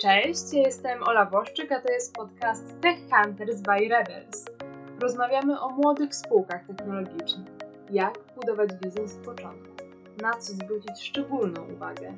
Cześć, 0.00 0.52
jestem 0.52 1.02
Ola 1.02 1.26
Boszczyk, 1.26 1.72
a 1.72 1.80
to 1.80 1.92
jest 1.92 2.14
podcast 2.14 2.80
Tech 2.80 2.98
Hunters 3.10 3.60
by 3.60 3.88
Rebels. 3.88 4.44
Rozmawiamy 5.00 5.60
o 5.60 5.68
młodych 5.68 6.14
spółkach 6.14 6.66
technologicznych. 6.66 7.48
Jak 7.90 8.18
budować 8.36 8.70
biznes 8.82 9.12
z 9.12 9.16
początku? 9.16 9.74
Na 10.22 10.32
co 10.32 10.52
zwrócić 10.52 11.00
szczególną 11.00 11.72
uwagę? 11.74 12.16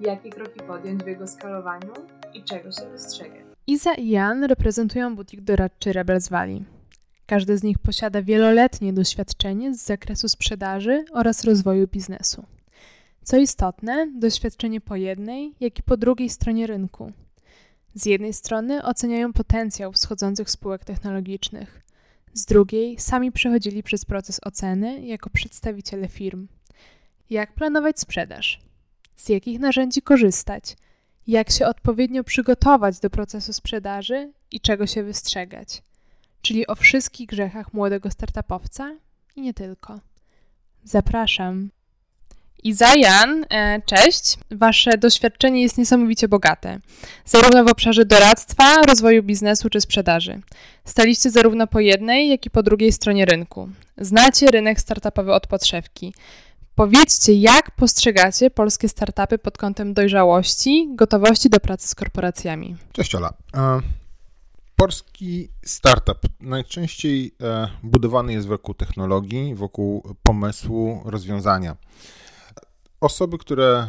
Jakie 0.00 0.30
kroki 0.30 0.60
podjąć 0.60 1.04
w 1.04 1.06
jego 1.06 1.26
skalowaniu 1.26 1.92
i 2.34 2.42
czego 2.42 2.72
się 2.72 2.90
wystrzegać? 2.90 3.44
Iza 3.66 3.94
i 3.94 4.08
Jan 4.08 4.44
reprezentują 4.44 5.16
butik 5.16 5.40
doradczy 5.40 5.92
Rebels 5.92 6.28
Valley. 6.28 6.64
Każdy 7.26 7.58
z 7.58 7.62
nich 7.62 7.78
posiada 7.78 8.22
wieloletnie 8.22 8.92
doświadczenie 8.92 9.74
z 9.74 9.84
zakresu 9.84 10.28
sprzedaży 10.28 11.04
oraz 11.12 11.44
rozwoju 11.44 11.86
biznesu. 11.88 12.44
Co 13.24 13.36
istotne, 13.36 14.12
doświadczenie 14.18 14.80
po 14.80 14.96
jednej, 14.96 15.54
jak 15.60 15.78
i 15.78 15.82
po 15.82 15.96
drugiej 15.96 16.30
stronie 16.30 16.66
rynku. 16.66 17.12
Z 17.94 18.06
jednej 18.06 18.32
strony 18.32 18.82
oceniają 18.82 19.32
potencjał 19.32 19.92
wschodzących 19.92 20.50
spółek 20.50 20.84
technologicznych, 20.84 21.82
z 22.34 22.44
drugiej 22.44 22.98
sami 22.98 23.32
przechodzili 23.32 23.82
przez 23.82 24.04
proces 24.04 24.40
oceny 24.44 25.06
jako 25.06 25.30
przedstawiciele 25.30 26.08
firm. 26.08 26.48
Jak 27.30 27.54
planować 27.54 28.00
sprzedaż? 28.00 28.60
Z 29.16 29.28
jakich 29.28 29.60
narzędzi 29.60 30.02
korzystać? 30.02 30.76
Jak 31.26 31.50
się 31.50 31.66
odpowiednio 31.66 32.24
przygotować 32.24 33.00
do 33.00 33.10
procesu 33.10 33.52
sprzedaży 33.52 34.32
i 34.50 34.60
czego 34.60 34.86
się 34.86 35.02
wystrzegać? 35.02 35.82
Czyli 36.42 36.66
o 36.66 36.74
wszystkich 36.74 37.26
grzechach 37.26 37.74
młodego 37.74 38.10
startupowca 38.10 38.96
i 39.36 39.40
nie 39.40 39.54
tylko. 39.54 40.00
Zapraszam. 40.84 41.70
Iza, 42.62 42.94
Jan, 42.94 43.46
e, 43.50 43.82
cześć. 43.86 44.38
Wasze 44.50 44.98
doświadczenie 44.98 45.62
jest 45.62 45.78
niesamowicie 45.78 46.28
bogate, 46.28 46.80
zarówno 47.24 47.64
w 47.64 47.68
obszarze 47.68 48.04
doradztwa, 48.04 48.82
rozwoju 48.82 49.22
biznesu 49.22 49.70
czy 49.70 49.80
sprzedaży. 49.80 50.40
Staliście 50.84 51.30
zarówno 51.30 51.66
po 51.66 51.80
jednej, 51.80 52.28
jak 52.28 52.46
i 52.46 52.50
po 52.50 52.62
drugiej 52.62 52.92
stronie 52.92 53.24
rynku. 53.24 53.68
Znacie 53.98 54.46
rynek 54.46 54.80
startupowy 54.80 55.32
od 55.32 55.46
podszewki. 55.46 56.14
Powiedzcie, 56.74 57.34
jak 57.34 57.70
postrzegacie 57.70 58.50
polskie 58.50 58.88
startupy 58.88 59.38
pod 59.38 59.58
kątem 59.58 59.94
dojrzałości, 59.94 60.88
gotowości 60.94 61.50
do 61.50 61.60
pracy 61.60 61.88
z 61.88 61.94
korporacjami? 61.94 62.76
Cześć 62.92 63.14
Ola. 63.14 63.32
E, 63.56 63.80
polski 64.76 65.48
startup 65.64 66.18
najczęściej 66.40 67.34
e, 67.42 67.68
budowany 67.82 68.32
jest 68.32 68.46
wokół 68.46 68.74
technologii, 68.74 69.54
wokół 69.54 70.14
pomysłu, 70.22 71.02
rozwiązania. 71.04 71.76
Osoby, 73.00 73.38
które 73.38 73.86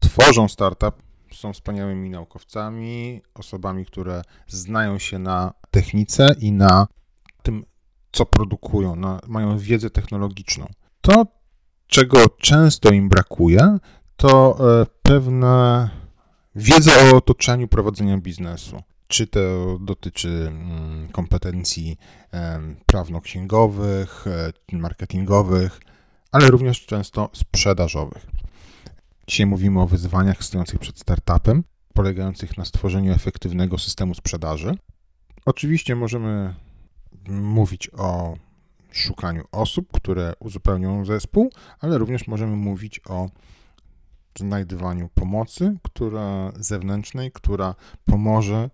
tworzą 0.00 0.48
startup, 0.48 1.06
są 1.34 1.52
wspaniałymi 1.52 2.10
naukowcami, 2.10 3.22
osobami, 3.34 3.86
które 3.86 4.22
znają 4.46 4.98
się 4.98 5.18
na 5.18 5.52
technice 5.70 6.34
i 6.40 6.52
na 6.52 6.86
tym, 7.42 7.64
co 8.12 8.26
produkują, 8.26 8.96
na, 8.96 9.20
mają 9.26 9.58
wiedzę 9.58 9.90
technologiczną. 9.90 10.66
To, 11.00 11.26
czego 11.86 12.28
często 12.28 12.92
im 12.92 13.08
brakuje, 13.08 13.78
to 14.16 14.56
e, 14.80 14.86
pewna 15.02 15.90
wiedza 16.54 16.92
o 16.92 17.16
otoczeniu 17.16 17.68
prowadzenia 17.68 18.18
biznesu. 18.18 18.82
Czy 19.08 19.26
to 19.26 19.40
dotyczy 19.80 20.28
mm, 20.28 21.08
kompetencji 21.08 21.96
prawno-księgowych, 22.86 24.24
e, 24.72 24.76
marketingowych, 24.76 25.80
ale 26.32 26.50
również 26.50 26.86
często 26.86 27.30
sprzedażowych. 27.32 28.26
Dzisiaj 29.26 29.46
mówimy 29.46 29.80
o 29.80 29.86
wyzwaniach 29.86 30.44
stojących 30.44 30.80
przed 30.80 30.98
startupem, 30.98 31.64
polegających 31.94 32.58
na 32.58 32.64
stworzeniu 32.64 33.12
efektywnego 33.12 33.78
systemu 33.78 34.14
sprzedaży. 34.14 34.74
Oczywiście 35.44 35.96
możemy 35.96 36.54
mówić 37.28 37.90
o 37.98 38.36
szukaniu 38.92 39.44
osób, 39.52 39.92
które 39.92 40.32
uzupełnią 40.40 41.04
zespół, 41.04 41.50
ale 41.80 41.98
również 41.98 42.26
możemy 42.26 42.56
mówić 42.56 43.00
o 43.08 43.30
znajdywaniu 44.38 45.08
pomocy, 45.14 45.76
która 45.82 46.52
zewnętrznej, 46.56 47.32
która 47.32 47.74
pomoże 48.04 48.70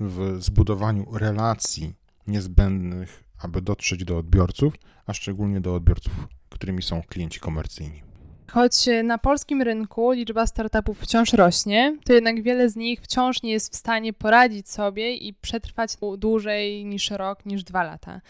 w 0.00 0.36
zbudowaniu 0.38 1.06
relacji 1.18 1.94
niezbędnych, 2.26 3.24
aby 3.38 3.62
dotrzeć 3.62 4.04
do 4.04 4.18
odbiorców, 4.18 4.74
a 5.06 5.14
szczególnie 5.14 5.60
do 5.60 5.74
odbiorców, 5.74 6.28
którymi 6.48 6.82
są 6.82 7.02
klienci 7.02 7.40
komercyjni. 7.40 8.13
Choć 8.50 8.72
na 9.04 9.18
polskim 9.18 9.62
rynku 9.62 10.12
liczba 10.12 10.46
startupów 10.46 11.00
wciąż 11.00 11.32
rośnie, 11.32 11.96
to 12.04 12.12
jednak 12.12 12.42
wiele 12.42 12.68
z 12.68 12.76
nich 12.76 13.00
wciąż 13.00 13.42
nie 13.42 13.52
jest 13.52 13.72
w 13.72 13.76
stanie 13.76 14.12
poradzić 14.12 14.68
sobie 14.68 15.14
i 15.14 15.34
przetrwać 15.34 15.90
dłużej 16.18 16.84
niż 16.84 17.10
rok, 17.10 17.46
niż 17.46 17.64
dwa 17.64 17.82
lata. 17.82 18.20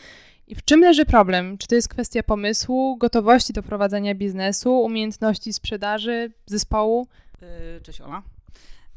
I 0.46 0.54
w 0.54 0.64
czym 0.64 0.80
leży 0.80 1.04
problem? 1.04 1.58
Czy 1.58 1.66
to 1.66 1.74
jest 1.74 1.88
kwestia 1.88 2.22
pomysłu, 2.22 2.96
gotowości 2.96 3.52
do 3.52 3.62
prowadzenia 3.62 4.14
biznesu, 4.14 4.80
umiejętności 4.80 5.52
sprzedaży, 5.52 6.32
zespołu? 6.46 7.06
Y, 7.78 7.80
cześć 7.82 8.00
Ola. 8.00 8.22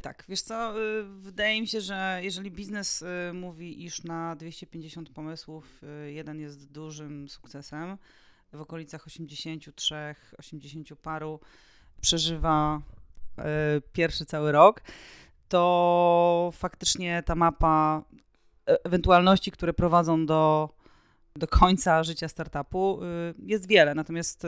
Tak, 0.01 0.23
wiesz 0.29 0.41
co, 0.41 0.81
y, 0.81 1.03
wydaje 1.03 1.61
mi 1.61 1.67
się, 1.67 1.81
że 1.81 2.19
jeżeli 2.23 2.51
biznes 2.51 3.01
y, 3.01 3.33
mówi, 3.33 3.85
iż 3.85 4.03
na 4.03 4.35
250 4.35 5.09
pomysłów 5.09 5.81
jeden 6.07 6.39
jest 6.39 6.71
dużym 6.71 7.29
sukcesem, 7.29 7.97
w 8.53 8.61
okolicach 8.61 9.07
83, 9.07 9.95
80 10.37 10.89
paru 11.01 11.39
przeżywa 12.01 12.81
pierwszy 13.93 14.25
cały 14.25 14.51
rok, 14.51 14.81
to 15.47 16.51
faktycznie 16.53 17.23
ta 17.23 17.35
mapa 17.35 18.03
e, 18.67 18.85
ewentualności, 18.85 19.51
które 19.51 19.73
prowadzą 19.73 20.25
do 20.25 20.69
do 21.37 21.47
końca 21.47 22.03
życia 22.03 22.27
startupu 22.27 22.99
y, 23.03 23.33
jest 23.45 23.67
wiele. 23.67 23.95
Natomiast 23.95 24.47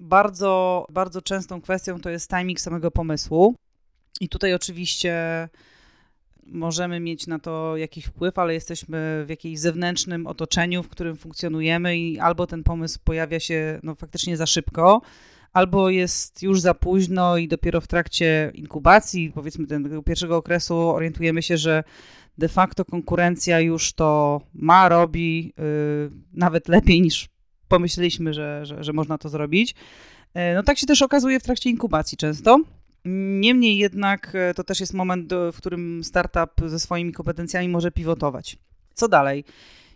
bardzo, 0.00 0.86
bardzo 0.90 1.22
częstą 1.22 1.60
kwestią 1.60 2.00
to 2.00 2.10
jest 2.10 2.30
timing 2.30 2.60
samego 2.60 2.90
pomysłu. 2.90 3.54
I 4.20 4.28
tutaj 4.28 4.54
oczywiście 4.54 5.48
możemy 6.46 7.00
mieć 7.00 7.26
na 7.26 7.38
to 7.38 7.76
jakiś 7.76 8.04
wpływ, 8.04 8.38
ale 8.38 8.54
jesteśmy 8.54 9.24
w 9.26 9.30
jakimś 9.30 9.58
zewnętrznym 9.58 10.26
otoczeniu, 10.26 10.82
w 10.82 10.88
którym 10.88 11.16
funkcjonujemy 11.16 11.98
i 11.98 12.18
albo 12.18 12.46
ten 12.46 12.62
pomysł 12.62 12.98
pojawia 13.04 13.40
się 13.40 13.80
no, 13.82 13.94
faktycznie 13.94 14.36
za 14.36 14.46
szybko, 14.46 15.02
albo 15.52 15.90
jest 15.90 16.42
już 16.42 16.60
za 16.60 16.74
późno 16.74 17.36
i 17.36 17.48
dopiero 17.48 17.80
w 17.80 17.86
trakcie 17.86 18.52
inkubacji, 18.54 19.32
powiedzmy 19.34 19.66
tego 19.66 20.02
pierwszego 20.02 20.36
okresu, 20.36 20.76
orientujemy 20.76 21.42
się, 21.42 21.56
że 21.56 21.84
de 22.38 22.48
facto 22.48 22.84
konkurencja 22.84 23.60
już 23.60 23.92
to 23.92 24.40
ma, 24.54 24.88
robi 24.88 25.44
yy, 25.58 26.10
nawet 26.32 26.68
lepiej 26.68 27.02
niż 27.02 27.28
pomyśleliśmy, 27.68 28.34
że, 28.34 28.66
że, 28.66 28.84
że 28.84 28.92
można 28.92 29.18
to 29.18 29.28
zrobić. 29.28 29.74
Yy, 30.34 30.42
no 30.54 30.62
tak 30.62 30.78
się 30.78 30.86
też 30.86 31.02
okazuje 31.02 31.40
w 31.40 31.42
trakcie 31.42 31.70
inkubacji 31.70 32.18
często. 32.18 32.60
Niemniej 33.04 33.78
jednak 33.78 34.30
yy, 34.34 34.54
to 34.54 34.64
też 34.64 34.80
jest 34.80 34.94
moment, 34.94 35.32
w 35.52 35.56
którym 35.56 36.04
startup 36.04 36.50
ze 36.66 36.80
swoimi 36.80 37.12
kompetencjami 37.12 37.68
może 37.68 37.90
pivotować. 37.90 38.58
Co 38.94 39.08
dalej? 39.08 39.44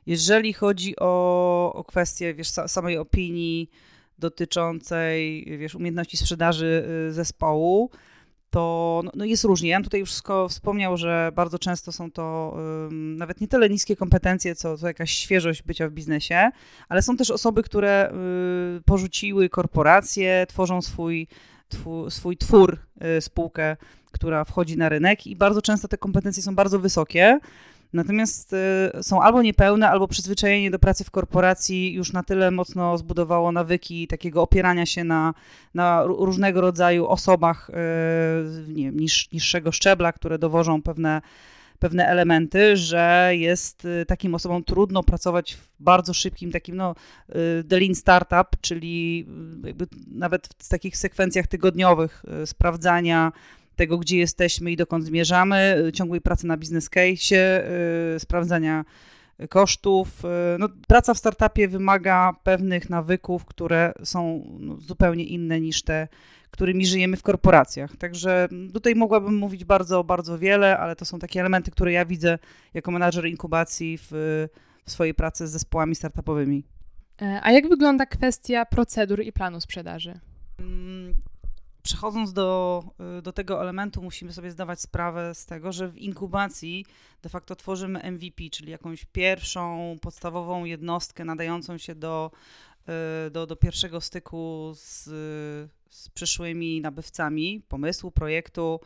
Jeżeli 0.06 0.52
chodzi 0.52 0.94
o, 1.00 1.72
o 1.74 1.84
kwestię 1.84 2.34
wiesz, 2.34 2.48
samej 2.48 2.98
opinii 2.98 3.70
dotyczącej 4.18 5.44
wiesz, 5.58 5.74
umiejętności 5.74 6.16
sprzedaży 6.16 6.84
y, 7.08 7.12
zespołu, 7.12 7.90
to 8.56 9.00
no, 9.04 9.10
no 9.14 9.24
jest 9.24 9.44
różnie. 9.44 9.68
Jan 9.68 9.82
tutaj 9.82 10.00
już 10.00 10.10
wspomniał, 10.48 10.96
że 10.96 11.32
bardzo 11.34 11.58
często 11.58 11.92
są 11.92 12.10
to 12.10 12.56
um, 12.56 13.16
nawet 13.16 13.40
nie 13.40 13.48
tyle 13.48 13.68
niskie 13.68 13.96
kompetencje, 13.96 14.54
co, 14.54 14.78
co 14.78 14.86
jakaś 14.86 15.10
świeżość 15.10 15.62
bycia 15.62 15.88
w 15.88 15.92
biznesie, 15.92 16.50
ale 16.88 17.02
są 17.02 17.16
też 17.16 17.30
osoby, 17.30 17.62
które 17.62 18.12
y, 18.78 18.82
porzuciły 18.82 19.48
korporacje, 19.48 20.46
tworzą 20.48 20.82
swój, 20.82 21.28
twu, 21.68 22.10
swój 22.10 22.36
twór, 22.36 22.78
y, 23.18 23.20
spółkę, 23.20 23.76
która 24.12 24.44
wchodzi 24.44 24.76
na 24.76 24.88
rynek 24.88 25.26
i 25.26 25.36
bardzo 25.36 25.62
często 25.62 25.88
te 25.88 25.98
kompetencje 25.98 26.42
są 26.42 26.54
bardzo 26.54 26.78
wysokie. 26.78 27.38
Natomiast 27.92 28.52
y, 28.52 29.02
są 29.02 29.22
albo 29.22 29.42
niepełne, 29.42 29.90
albo 29.90 30.08
przyzwyczajenie 30.08 30.70
do 30.70 30.78
pracy 30.78 31.04
w 31.04 31.10
korporacji 31.10 31.92
już 31.92 32.12
na 32.12 32.22
tyle 32.22 32.50
mocno 32.50 32.98
zbudowało 32.98 33.52
nawyki 33.52 34.06
takiego 34.06 34.42
opierania 34.42 34.86
się 34.86 35.04
na, 35.04 35.34
na 35.74 36.04
różnego 36.04 36.60
rodzaju 36.60 37.06
osobach 37.06 37.70
y, 37.70 38.72
nie 38.72 38.84
wiem, 38.84 39.00
niż, 39.00 39.32
niższego 39.32 39.72
szczebla, 39.72 40.12
które 40.12 40.38
dowożą 40.38 40.82
pewne, 40.82 41.22
pewne 41.78 42.06
elementy, 42.06 42.76
że 42.76 43.30
jest 43.32 43.84
y, 43.84 44.06
takim 44.06 44.34
osobom 44.34 44.64
trudno 44.64 45.02
pracować 45.02 45.54
w 45.54 45.68
bardzo 45.80 46.14
szybkim 46.14 46.52
takim, 46.52 46.76
no, 46.76 46.94
the 47.68 47.80
lean 47.80 47.94
startup, 47.94 48.60
czyli 48.60 49.26
jakby 49.64 49.86
nawet 50.10 50.48
w 50.58 50.68
takich 50.68 50.96
sekwencjach 50.96 51.46
tygodniowych 51.46 52.22
sprawdzania 52.44 53.32
tego, 53.76 53.98
gdzie 53.98 54.18
jesteśmy 54.18 54.72
i 54.72 54.76
dokąd 54.76 55.04
zmierzamy, 55.04 55.90
ciągłej 55.94 56.20
pracy 56.20 56.46
na 56.46 56.56
biznes 56.56 56.90
case, 56.90 57.34
yy, 58.12 58.20
sprawdzania 58.20 58.84
kosztów. 59.48 60.22
No, 60.58 60.68
praca 60.88 61.14
w 61.14 61.18
startupie 61.18 61.68
wymaga 61.68 62.32
pewnych 62.42 62.90
nawyków, 62.90 63.44
które 63.44 63.92
są 64.04 64.44
no, 64.60 64.76
zupełnie 64.76 65.24
inne 65.24 65.60
niż 65.60 65.82
te, 65.82 66.08
którymi 66.50 66.86
żyjemy 66.86 67.16
w 67.16 67.22
korporacjach. 67.22 67.96
Także 67.96 68.48
tutaj 68.72 68.94
mogłabym 68.94 69.36
mówić 69.36 69.64
bardzo, 69.64 70.04
bardzo 70.04 70.38
wiele, 70.38 70.78
ale 70.78 70.96
to 70.96 71.04
są 71.04 71.18
takie 71.18 71.40
elementy, 71.40 71.70
które 71.70 71.92
ja 71.92 72.04
widzę 72.04 72.38
jako 72.74 72.90
menadżer 72.90 73.26
inkubacji 73.26 73.98
w, 73.98 74.08
w 74.84 74.90
swojej 74.90 75.14
pracy 75.14 75.48
z 75.48 75.50
zespołami 75.50 75.94
startupowymi. 75.94 76.64
E, 77.22 77.40
a 77.42 77.52
jak 77.52 77.68
wygląda 77.68 78.06
kwestia 78.06 78.66
procedur 78.66 79.22
i 79.22 79.32
planu 79.32 79.60
sprzedaży? 79.60 80.20
Przechodząc 81.86 82.32
do, 82.32 82.84
y, 83.18 83.22
do 83.22 83.32
tego 83.32 83.62
elementu, 83.62 84.02
musimy 84.02 84.32
sobie 84.32 84.50
zdawać 84.50 84.80
sprawę 84.80 85.34
z 85.34 85.46
tego, 85.46 85.72
że 85.72 85.88
w 85.88 85.98
inkubacji 85.98 86.84
de 87.22 87.28
facto 87.28 87.56
tworzymy 87.56 88.12
MVP, 88.12 88.42
czyli 88.50 88.70
jakąś 88.70 89.04
pierwszą, 89.04 89.96
podstawową 90.02 90.64
jednostkę 90.64 91.24
nadającą 91.24 91.78
się 91.78 91.94
do, 91.94 92.30
y, 93.26 93.30
do, 93.30 93.46
do 93.46 93.56
pierwszego 93.56 94.00
styku 94.00 94.72
z, 94.74 95.04
z 95.90 96.08
przyszłymi 96.08 96.80
nabywcami 96.80 97.62
pomysłu, 97.68 98.10
projektu, 98.10 98.80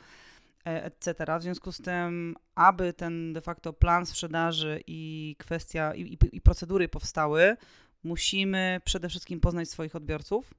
e, 0.66 0.84
etc. 0.84 1.38
W 1.38 1.42
związku 1.42 1.72
z 1.72 1.78
tym, 1.82 2.36
aby 2.54 2.92
ten 2.92 3.32
de 3.32 3.40
facto 3.40 3.72
plan 3.72 4.06
sprzedaży 4.06 4.82
i 4.86 5.36
kwestia 5.38 5.94
i, 5.94 6.00
i, 6.00 6.18
i 6.32 6.40
procedury 6.40 6.88
powstały, 6.88 7.56
musimy 8.04 8.80
przede 8.84 9.08
wszystkim 9.08 9.40
poznać 9.40 9.68
swoich 9.68 9.96
odbiorców 9.96 10.54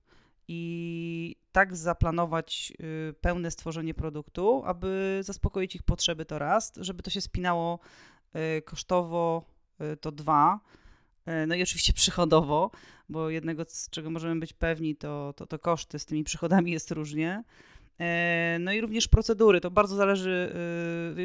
i 0.54 1.36
tak 1.52 1.76
zaplanować 1.76 2.74
y, 3.10 3.14
pełne 3.22 3.52
stworzenie 3.52 3.94
produktu, 3.94 4.64
aby 4.66 5.20
zaspokoić 5.24 5.76
ich 5.76 5.84
potrzeby 5.84 6.26
to 6.26 6.40
raz, 6.40 6.74
żeby 6.78 7.04
to 7.04 7.10
się 7.10 7.22
spinało 7.22 7.80
y, 8.58 8.62
kosztowo 8.62 9.46
y, 9.82 9.98
to 9.98 10.12
dwa, 10.12 10.60
no 11.48 11.56
i 11.56 11.64
oczywiście 11.64 11.94
przychodowo, 11.94 12.72
bo 13.10 13.30
jednego, 13.30 13.66
z 13.68 13.90
czego 13.90 14.10
możemy 14.10 14.40
być 14.40 14.54
pewni, 14.54 14.96
to, 14.96 15.34
to, 15.36 15.46
to 15.46 15.60
koszty 15.60 16.00
z 16.00 16.06
tymi 16.06 16.24
przychodami 16.24 16.72
jest 16.72 16.92
różnie. 16.92 17.44
No 18.60 18.74
i 18.74 18.82
również 18.82 19.08
procedury. 19.08 19.62
To 19.62 19.72
bardzo 19.72 19.96
zależy, 19.96 20.56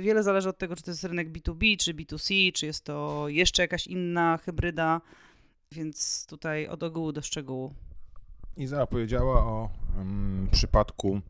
wiele 0.00 0.22
zależy 0.22 0.48
od 0.48 0.58
tego, 0.58 0.76
czy 0.76 0.82
to 0.82 0.90
jest 0.90 1.04
rynek 1.04 1.32
B2B, 1.32 1.76
czy 1.76 1.94
B2C, 1.94 2.52
czy 2.52 2.66
jest 2.66 2.84
to 2.84 3.24
jeszcze 3.28 3.62
jakaś 3.62 3.86
inna 3.86 4.38
hybryda, 4.38 5.00
więc 5.72 6.26
tutaj 6.26 6.68
od 6.68 6.82
ogółu 6.82 7.12
do 7.12 7.22
szczegółu. 7.22 7.74
Iza 8.56 8.86
powiedziała 8.86 9.44
o 9.44 9.70
um, 9.98 10.48
przypadku 10.52 11.20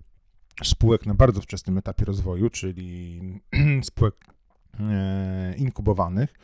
spółek 0.64 1.06
na 1.06 1.14
bardzo 1.14 1.40
wczesnym 1.40 1.78
etapie 1.78 2.05
rozwoju, 2.05 2.50
czyli 2.50 3.20
spółek 3.82 4.14
e, 4.81 5.55
inkubowanych. 5.56 6.34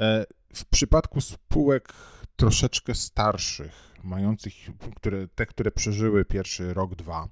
E, 0.00 0.26
w 0.54 0.64
przypadku 0.64 1.20
spółek 1.20 1.92
troszeczkę 2.36 2.94
starszych, 2.94 3.94
mających, 4.04 4.52
które, 4.96 5.28
te, 5.28 5.46
które 5.46 5.70
przeżyły 5.70 6.24
pierwszy 6.24 6.74
rok, 6.74 6.94
dwa, 6.94 7.28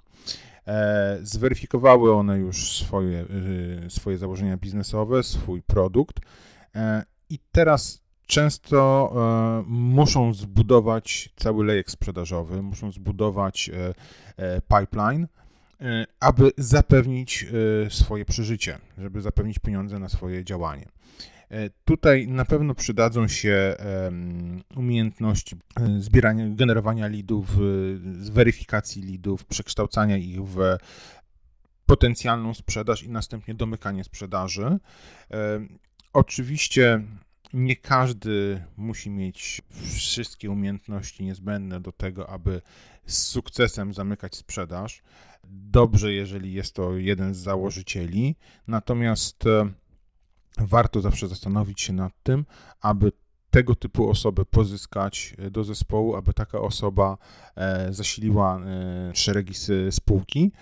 e, 0.67 1.19
zweryfikowały 1.23 2.15
one 2.15 2.39
już 2.39 2.73
swoje, 2.79 3.27
e, 3.87 3.91
swoje 3.91 4.19
założenia 4.19 4.57
biznesowe, 4.57 5.23
swój 5.23 5.63
produkt 5.63 6.21
e, 6.75 7.05
i 7.31 7.39
teraz 7.53 8.06
często 8.27 9.13
e, 9.15 9.71
muszą 9.71 10.35
zbudować 10.35 11.29
cały 11.37 11.65
lejek 11.65 11.91
sprzedażowy, 11.91 12.63
muszą 12.63 12.93
zbudować 12.93 13.71
e, 13.71 13.95
e, 14.37 14.61
pipeline, 14.61 15.29
aby 16.21 16.51
zapewnić 16.59 17.47
swoje 17.89 18.25
przeżycie, 18.25 18.79
żeby 18.99 19.23
zapewnić 19.23 19.59
pieniądze 19.59 19.99
na 19.99 20.09
swoje 20.09 20.45
działanie. 20.45 20.89
Tutaj 21.85 22.29
na 22.29 22.45
pewno 22.45 22.75
przydadzą 22.75 23.29
się 23.29 23.77
umiejętności 24.77 25.57
zbierania, 25.99 26.45
generowania 26.49 27.09
leadów, 27.09 27.47
weryfikacji 28.31 29.03
leadów, 29.03 29.45
przekształcania 29.45 30.17
ich 30.17 30.45
w 30.45 30.59
potencjalną 31.87 32.55
sprzedaż 32.55 33.03
i 33.03 33.11
następnie 33.11 33.55
domykanie 33.55 34.05
sprzedaży. 34.05 34.79
Oczywiście 36.13 37.03
nie 37.53 37.77
każdy 37.77 38.65
musi 38.77 39.11
mieć 39.11 39.63
wszystkie 39.95 40.51
umiejętności 40.51 41.25
niezbędne 41.25 41.81
do 41.81 41.93
tego, 41.93 42.31
aby 42.31 42.63
z 43.07 43.27
sukcesem 43.27 43.95
zamykać 43.95 44.37
sprzedaż. 44.37 45.03
Dobrze, 45.49 46.13
jeżeli 46.13 46.53
jest 46.53 46.75
to 46.75 46.97
jeden 46.97 47.35
z 47.35 47.39
założycieli, 47.39 48.37
natomiast 48.67 49.47
e, 49.47 49.71
warto 50.59 51.01
zawsze 51.01 51.29
zastanowić 51.29 51.81
się 51.81 51.93
nad 51.93 52.13
tym, 52.23 52.47
aby 52.81 53.13
tego 53.51 53.75
typu 53.75 54.11
osobę 54.11 54.45
pozyskać 54.45 55.35
e, 55.39 55.51
do 55.51 55.65
zespołu, 55.65 56.17
aby 56.17 56.33
taka 56.33 56.61
osoba 56.61 57.19
e, 57.57 57.93
zasiliła 57.93 58.61
szeregi 59.15 59.55
spółki, 59.91 60.53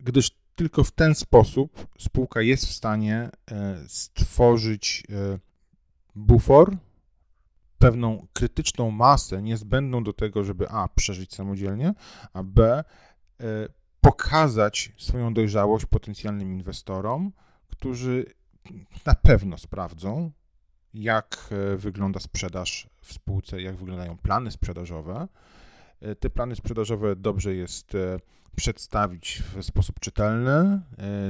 gdyż 0.00 0.30
tylko 0.54 0.84
w 0.84 0.90
ten 0.90 1.14
sposób 1.14 1.86
spółka 1.98 2.42
jest 2.42 2.66
w 2.66 2.72
stanie 2.72 3.30
stworzyć 3.86 5.04
bufor, 6.14 6.76
pewną 7.78 8.26
krytyczną 8.32 8.90
masę 8.90 9.42
niezbędną 9.42 10.04
do 10.04 10.12
tego, 10.12 10.44
żeby 10.44 10.68
a. 10.68 10.88
przeżyć 10.88 11.34
samodzielnie, 11.34 11.94
a 12.32 12.42
b. 12.42 12.84
E, 13.40 13.44
pokazać 14.00 14.92
swoją 14.98 15.34
dojrzałość 15.34 15.86
potencjalnym 15.86 16.52
inwestorom, 16.52 17.32
którzy 17.68 18.24
na 19.06 19.14
pewno 19.14 19.58
sprawdzą, 19.58 20.30
jak 20.94 21.48
e, 21.50 21.76
wygląda 21.76 22.20
sprzedaż 22.20 22.88
w 23.00 23.12
spółce, 23.12 23.62
jak 23.62 23.76
wyglądają 23.76 24.18
plany 24.18 24.50
sprzedażowe. 24.50 25.28
E, 26.00 26.14
te 26.14 26.30
plany 26.30 26.56
sprzedażowe 26.56 27.16
dobrze 27.16 27.54
jest 27.54 27.96
przedstawić 28.56 29.42
w 29.54 29.62
sposób 29.64 30.00
czytelny, 30.00 30.50
e, 30.50 30.80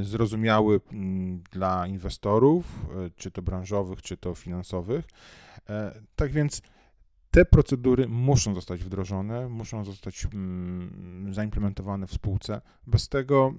zrozumiały 0.05 0.81
mm, 0.93 1.43
dla 1.53 1.87
inwestorów, 1.87 2.87
e, 3.07 3.11
czy 3.17 3.31
to 3.31 3.43
branżowych, 3.43 4.03
czy 4.03 4.17
to 4.17 4.35
finansowych. 4.35 5.05
E, 5.69 6.01
tak 6.17 6.33
więc 6.33 6.63
te 7.31 7.45
procedury 7.45 8.09
muszą 8.09 8.55
zostać 8.55 8.85
wdrożone, 8.85 9.49
muszą 9.49 9.85
zostać 9.85 10.27
mm, 10.35 11.35
zaimplementowane 11.35 12.07
w 12.07 12.13
spółce. 12.13 12.61
Bez 12.87 13.09
tego 13.09 13.55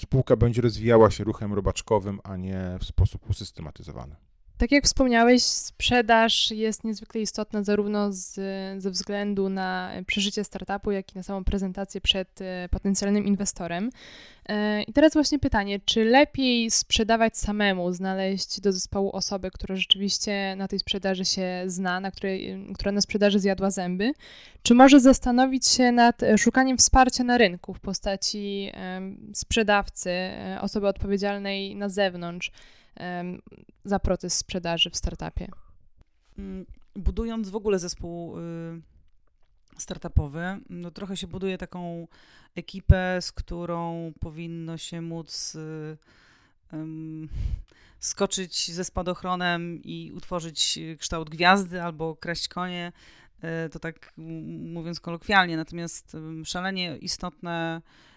spółka 0.00 0.36
będzie 0.36 0.62
rozwijała 0.62 1.10
się 1.10 1.24
ruchem 1.24 1.52
robaczkowym, 1.52 2.20
a 2.24 2.36
nie 2.36 2.76
w 2.80 2.84
sposób 2.84 3.30
usystematyzowany. 3.30 4.16
Tak 4.58 4.72
jak 4.72 4.84
wspomniałeś, 4.84 5.42
sprzedaż 5.42 6.50
jest 6.50 6.84
niezwykle 6.84 7.20
istotna 7.20 7.62
zarówno 7.62 8.12
z, 8.12 8.34
ze 8.82 8.90
względu 8.90 9.48
na 9.48 9.90
przeżycie 10.06 10.44
startupu, 10.44 10.90
jak 10.90 11.12
i 11.12 11.16
na 11.16 11.22
samą 11.22 11.44
prezentację 11.44 12.00
przed 12.00 12.40
e, 12.40 12.68
potencjalnym 12.70 13.26
inwestorem. 13.26 13.90
E, 14.48 14.82
I 14.82 14.92
teraz 14.92 15.12
właśnie 15.12 15.38
pytanie, 15.38 15.80
czy 15.84 16.04
lepiej 16.04 16.70
sprzedawać 16.70 17.38
samemu, 17.38 17.92
znaleźć 17.92 18.60
do 18.60 18.72
zespołu 18.72 19.10
osobę, 19.10 19.50
która 19.50 19.76
rzeczywiście 19.76 20.54
na 20.56 20.68
tej 20.68 20.78
sprzedaży 20.78 21.24
się 21.24 21.62
zna, 21.66 22.00
na 22.00 22.10
której, 22.10 22.66
która 22.74 22.92
na 22.92 23.00
sprzedaży 23.00 23.38
zjadła 23.38 23.70
zęby, 23.70 24.12
czy 24.62 24.74
może 24.74 25.00
zastanowić 25.00 25.66
się 25.66 25.92
nad 25.92 26.20
szukaniem 26.36 26.78
wsparcia 26.78 27.24
na 27.24 27.38
rynku 27.38 27.74
w 27.74 27.80
postaci 27.80 28.72
sprzedawcy, 29.32 30.10
e, 30.10 30.58
osoby 30.60 30.88
odpowiedzialnej 30.88 31.76
na 31.76 31.88
zewnątrz, 31.88 32.50
za 33.84 33.98
proces 33.98 34.36
sprzedaży 34.36 34.90
w 34.90 34.96
startupie? 34.96 35.48
Mm, 36.38 36.66
budując 36.94 37.48
w 37.48 37.56
ogóle 37.56 37.78
zespół 37.78 38.38
y, 38.38 38.42
startupowy, 39.78 40.60
no 40.70 40.90
trochę 40.90 41.16
się 41.16 41.26
buduje 41.26 41.58
taką 41.58 42.08
ekipę, 42.54 43.18
z 43.20 43.32
którą 43.32 44.12
powinno 44.20 44.78
się 44.78 45.00
móc 45.00 45.56
um, 46.72 47.28
skoczyć 48.00 48.72
ze 48.72 48.84
spadochronem 48.84 49.82
i 49.82 50.12
utworzyć 50.16 50.78
kształt 50.98 51.30
gwiazdy 51.30 51.82
albo 51.82 52.16
kraść 52.16 52.48
konie. 52.48 52.92
Y, 53.66 53.70
to 53.70 53.78
tak 53.78 54.12
mówiąc 54.16 55.00
kolokwialnie, 55.00 55.56
natomiast 55.56 56.16
szalenie 56.44 56.96
istotne 56.96 57.82
Y, 57.82 58.13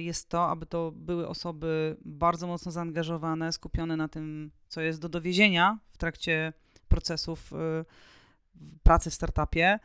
jest 0.00 0.28
to, 0.28 0.48
aby 0.48 0.66
to 0.66 0.92
były 0.92 1.28
osoby 1.28 1.96
bardzo 2.04 2.46
mocno 2.46 2.72
zaangażowane, 2.72 3.52
skupione 3.52 3.96
na 3.96 4.08
tym, 4.08 4.50
co 4.68 4.80
jest 4.80 5.00
do 5.00 5.08
dowiezienia 5.08 5.78
w 5.90 5.98
trakcie 5.98 6.52
procesów 6.88 7.52
y, 7.52 7.56
pracy 8.82 9.10
w 9.10 9.14
startupie. 9.14 9.78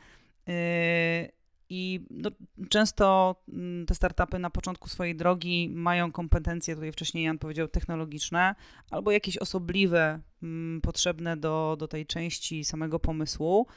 Y, 0.50 1.32
I 1.70 2.06
no, 2.10 2.30
często 2.70 3.36
mm, 3.50 3.86
te 3.86 3.96
startupy 3.96 4.40
na 4.40 4.50
początku 4.50 4.90
swojej 4.90 5.16
drogi 5.16 5.70
mają 5.70 6.12
kompetencje, 6.12 6.76
tutaj 6.76 6.92
wcześniej 6.92 7.24
Jan 7.24 7.38
powiedział, 7.38 7.68
technologiczne, 7.68 8.56
albo 8.92 9.12
jakieś 9.12 9.38
osobliwe, 9.38 10.20
mm, 10.44 10.82
potrzebne 10.82 11.38
do, 11.38 11.76
do 11.80 11.88
tej 11.88 12.06
części 12.06 12.66
samego 12.66 13.00
pomysłu 13.00 13.68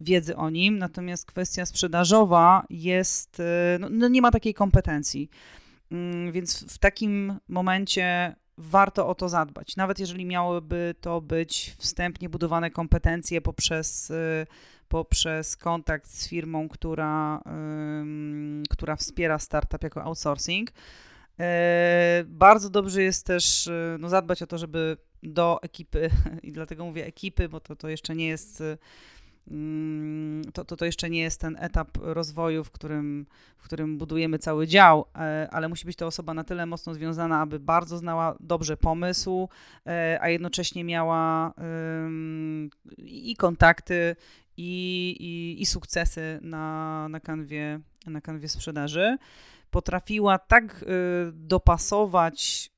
wiedzy 0.00 0.36
o 0.36 0.50
nim, 0.50 0.78
natomiast 0.78 1.26
kwestia 1.26 1.66
sprzedażowa 1.66 2.66
jest, 2.70 3.40
y, 3.40 3.44
no, 3.80 3.88
no 3.90 4.08
nie 4.08 4.22
ma 4.22 4.30
takiej 4.30 4.54
kompetencji. 4.54 5.30
Mm, 5.92 6.32
więc 6.32 6.74
w 6.74 6.78
takim 6.78 7.38
momencie 7.48 8.36
warto 8.58 9.08
o 9.08 9.14
to 9.14 9.28
zadbać. 9.28 9.76
Nawet 9.76 9.98
jeżeli 9.98 10.24
miałyby 10.24 10.94
to 11.00 11.20
być 11.20 11.74
wstępnie 11.78 12.28
budowane 12.28 12.70
kompetencje 12.70 13.40
poprzez, 13.40 14.10
y, 14.10 14.46
poprzez 14.88 15.56
kontakt 15.56 16.10
z 16.10 16.28
firmą, 16.28 16.68
która, 16.68 17.42
która 18.70 18.96
wspiera 18.96 19.38
startup 19.38 19.82
jako 19.82 20.02
outsourcing. 20.02 20.72
E, 21.40 22.24
bardzo 22.26 22.70
dobrze 22.70 23.02
jest 23.02 23.26
też 23.26 23.66
y, 23.66 23.96
no, 23.98 24.08
zadbać 24.08 24.42
o 24.42 24.46
to, 24.46 24.58
żeby 24.58 24.96
do 25.22 25.62
ekipy, 25.62 26.10
i 26.42 26.52
dlatego 26.52 26.84
mówię 26.84 27.06
ekipy, 27.06 27.48
bo 27.48 27.60
to, 27.60 27.76
to 27.76 27.88
jeszcze 27.88 28.16
nie 28.16 28.26
jest 28.26 28.62
to, 30.52 30.64
to, 30.64 30.76
to 30.76 30.84
jeszcze 30.84 31.10
nie 31.10 31.20
jest 31.20 31.40
ten 31.40 31.56
etap 31.60 31.88
rozwoju, 32.00 32.64
w 32.64 32.70
którym, 32.70 33.26
w 33.56 33.64
którym 33.64 33.98
budujemy 33.98 34.38
cały 34.38 34.66
dział, 34.66 35.06
e, 35.14 35.48
ale 35.50 35.68
musi 35.68 35.86
być 35.86 35.96
to 35.96 36.06
osoba 36.06 36.34
na 36.34 36.44
tyle 36.44 36.66
mocno 36.66 36.94
związana, 36.94 37.40
aby 37.40 37.60
bardzo 37.60 37.98
znała 37.98 38.36
dobrze 38.40 38.76
pomysł, 38.76 39.48
e, 39.86 40.18
a 40.20 40.28
jednocześnie 40.28 40.84
miała 40.84 41.52
i 42.98 43.36
kontakty, 43.36 44.16
i, 44.56 45.16
i, 45.20 45.62
i 45.62 45.66
sukcesy 45.66 46.38
na, 46.42 47.08
na, 47.08 47.20
kanwie, 47.20 47.80
na 48.06 48.20
kanwie 48.20 48.48
sprzedaży. 48.48 49.16
Potrafiła 49.70 50.38
tak 50.38 50.82
y, 50.82 50.86
dopasować 51.32 52.70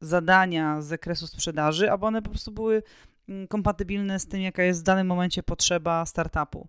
zadania 0.00 0.82
z 0.82 0.86
zakresu 0.86 1.26
sprzedaży, 1.26 1.90
aby 1.90 2.06
one 2.06 2.22
po 2.22 2.30
prostu 2.30 2.52
były 2.52 2.82
Mm, 3.30 3.48
kompatybilne 3.48 4.20
z 4.20 4.26
tym, 4.26 4.40
jaka 4.40 4.62
jest 4.62 4.80
w 4.80 4.82
danym 4.82 5.06
momencie 5.06 5.42
potrzeba 5.42 6.06
startupu. 6.06 6.68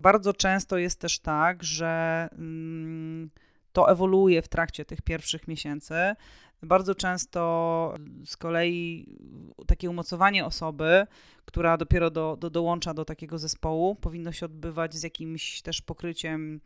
Bardzo 0.00 0.32
często 0.32 0.78
jest 0.78 1.00
też 1.00 1.18
tak, 1.18 1.62
że 1.62 2.28
mm, 2.32 3.30
to 3.72 3.90
ewoluuje 3.90 4.42
w 4.42 4.48
trakcie 4.48 4.84
tych 4.84 5.02
pierwszych 5.02 5.48
miesięcy. 5.48 5.94
Bardzo 6.62 6.94
często 6.94 7.94
z 8.26 8.36
kolei 8.36 9.06
takie 9.66 9.90
umocowanie 9.90 10.44
osoby, 10.44 11.06
która 11.44 11.76
dopiero 11.76 12.10
do, 12.10 12.36
do, 12.40 12.50
dołącza 12.50 12.94
do 12.94 13.04
takiego 13.04 13.38
zespołu, 13.38 13.94
powinno 13.94 14.32
się 14.32 14.46
odbywać 14.46 14.94
z 14.94 15.02
jakimś 15.02 15.62
też 15.62 15.82
pokryciem 15.82 16.60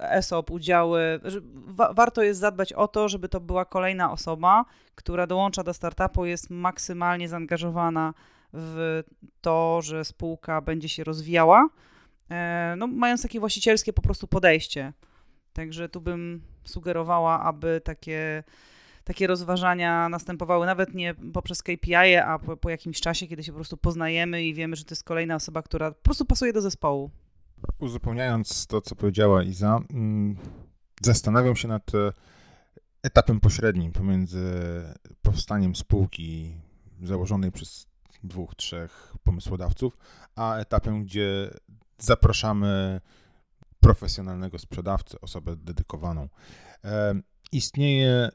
ESOP, 0.00 0.50
udziały. 0.50 1.20
Wa 1.54 1.92
warto 1.92 2.22
jest 2.22 2.40
zadbać 2.40 2.72
o 2.72 2.88
to, 2.88 3.08
żeby 3.08 3.28
to 3.28 3.40
była 3.40 3.64
kolejna 3.64 4.12
osoba, 4.12 4.64
która 4.94 5.26
dołącza 5.26 5.62
do 5.62 5.74
startupu, 5.74 6.24
jest 6.24 6.50
maksymalnie 6.50 7.28
zaangażowana 7.28 8.14
w 8.52 9.02
to, 9.40 9.82
że 9.82 10.04
spółka 10.04 10.60
będzie 10.60 10.88
się 10.88 11.04
rozwijała, 11.04 11.68
e, 12.30 12.74
no, 12.78 12.86
mając 12.86 13.22
takie 13.22 13.40
właścicielskie 13.40 13.92
po 13.92 14.02
prostu 14.02 14.26
podejście. 14.26 14.92
Także 15.52 15.88
tu 15.88 16.00
bym 16.00 16.42
sugerowała, 16.64 17.40
aby 17.42 17.80
takie, 17.84 18.44
takie 19.04 19.26
rozważania 19.26 20.08
następowały 20.08 20.66
nawet 20.66 20.94
nie 20.94 21.14
poprzez 21.32 21.62
KPI, 21.62 22.16
a 22.16 22.38
po, 22.38 22.56
po 22.56 22.70
jakimś 22.70 23.00
czasie, 23.00 23.26
kiedy 23.26 23.44
się 23.44 23.52
po 23.52 23.56
prostu 23.56 23.76
poznajemy 23.76 24.44
i 24.44 24.54
wiemy, 24.54 24.76
że 24.76 24.84
to 24.84 24.92
jest 24.92 25.04
kolejna 25.04 25.34
osoba, 25.34 25.62
która 25.62 25.90
po 25.90 26.02
prostu 26.02 26.24
pasuje 26.24 26.52
do 26.52 26.60
zespołu. 26.60 27.10
Uzupełniając 27.78 28.66
to, 28.66 28.80
co 28.80 28.96
powiedziała 28.96 29.42
Iza, 29.42 29.80
mm, 29.90 30.36
zastanawiam 31.02 31.56
się 31.56 31.68
nad 31.68 31.94
e, 31.94 32.12
etapem 33.02 33.40
pośrednim 33.40 33.92
pomiędzy 33.92 34.52
powstaniem 35.22 35.76
spółki 35.76 36.54
założonej 37.02 37.52
przez 37.52 37.86
dwóch, 38.24 38.54
trzech 38.54 39.14
pomysłodawców, 39.24 39.96
a 40.36 40.56
etapem, 40.56 41.04
gdzie 41.04 41.50
zapraszamy 41.98 43.00
profesjonalnego 43.80 44.58
sprzedawcę, 44.58 45.20
osobę 45.20 45.56
dedykowaną. 45.56 46.28
E, 46.84 47.20
istnieje 47.52 48.28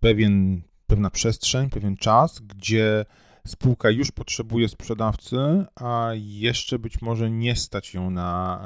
pewien, 0.00 0.62
pewna 0.86 1.10
przestrzeń, 1.10 1.70
pewien 1.70 1.96
czas, 1.96 2.40
gdzie 2.40 3.04
spółka 3.46 3.90
już 3.90 4.10
potrzebuje 4.10 4.68
sprzedawcy, 4.68 5.36
a 5.74 6.10
jeszcze 6.14 6.78
być 6.78 7.02
może 7.02 7.30
nie 7.30 7.56
stać 7.56 7.94
ją 7.94 8.10
na 8.10 8.60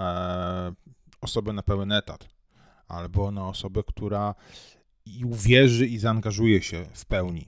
e, 0.70 0.90
osobę 1.20 1.52
na 1.52 1.62
pełen 1.62 1.92
etat, 1.92 2.28
albo 2.88 3.30
na 3.30 3.48
osobę, 3.48 3.82
która 3.86 4.34
uwierzy 5.24 5.86
i 5.86 5.98
zaangażuje 5.98 6.62
się 6.62 6.86
w 6.92 7.06
pełni. 7.06 7.46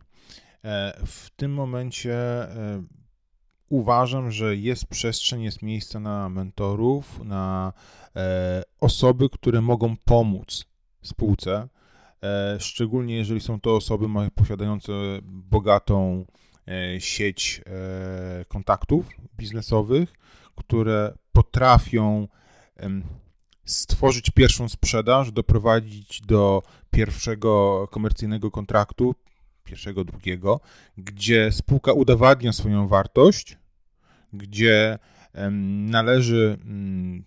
E, 0.65 1.01
w 1.07 1.31
tym 1.31 1.55
momencie 1.55 2.15
e, 2.15 2.83
uważam, 3.71 4.31
że 4.31 4.57
jest 4.57 4.87
przestrzeń, 4.87 5.43
jest 5.43 5.63
miejsce 5.63 6.01
na 6.01 6.29
mentorów, 6.29 7.25
na 7.25 7.73
osoby, 8.81 9.29
które 9.31 9.61
mogą 9.61 9.97
pomóc 9.97 10.65
spółce, 11.03 11.69
szczególnie 12.59 13.17
jeżeli 13.17 13.41
są 13.41 13.61
to 13.61 13.77
osoby 13.77 14.07
posiadające 14.35 14.93
bogatą 15.23 16.25
sieć 16.99 17.61
e, 17.67 18.45
kontaktów 18.45 19.07
biznesowych, 19.37 20.13
które 20.57 21.19
potrafią 21.33 22.29
stworzyć 23.65 24.31
pierwszą 24.31 24.69
sprzedaż, 24.69 25.33
doprowadzić 25.33 26.21
do 26.21 26.63
pierwszego 26.91 27.87
komercyjnego 27.91 28.51
kontraktu, 28.51 29.15
pierwszego, 29.65 30.05
drugiego, 30.05 30.61
gdzie 30.99 31.53
spółka 31.53 31.93
udowadnia 31.93 32.53
swoją 32.53 32.89
wartość, 32.89 33.59
gdzie 34.33 34.99
należy 35.91 36.59
mm, 36.65 37.25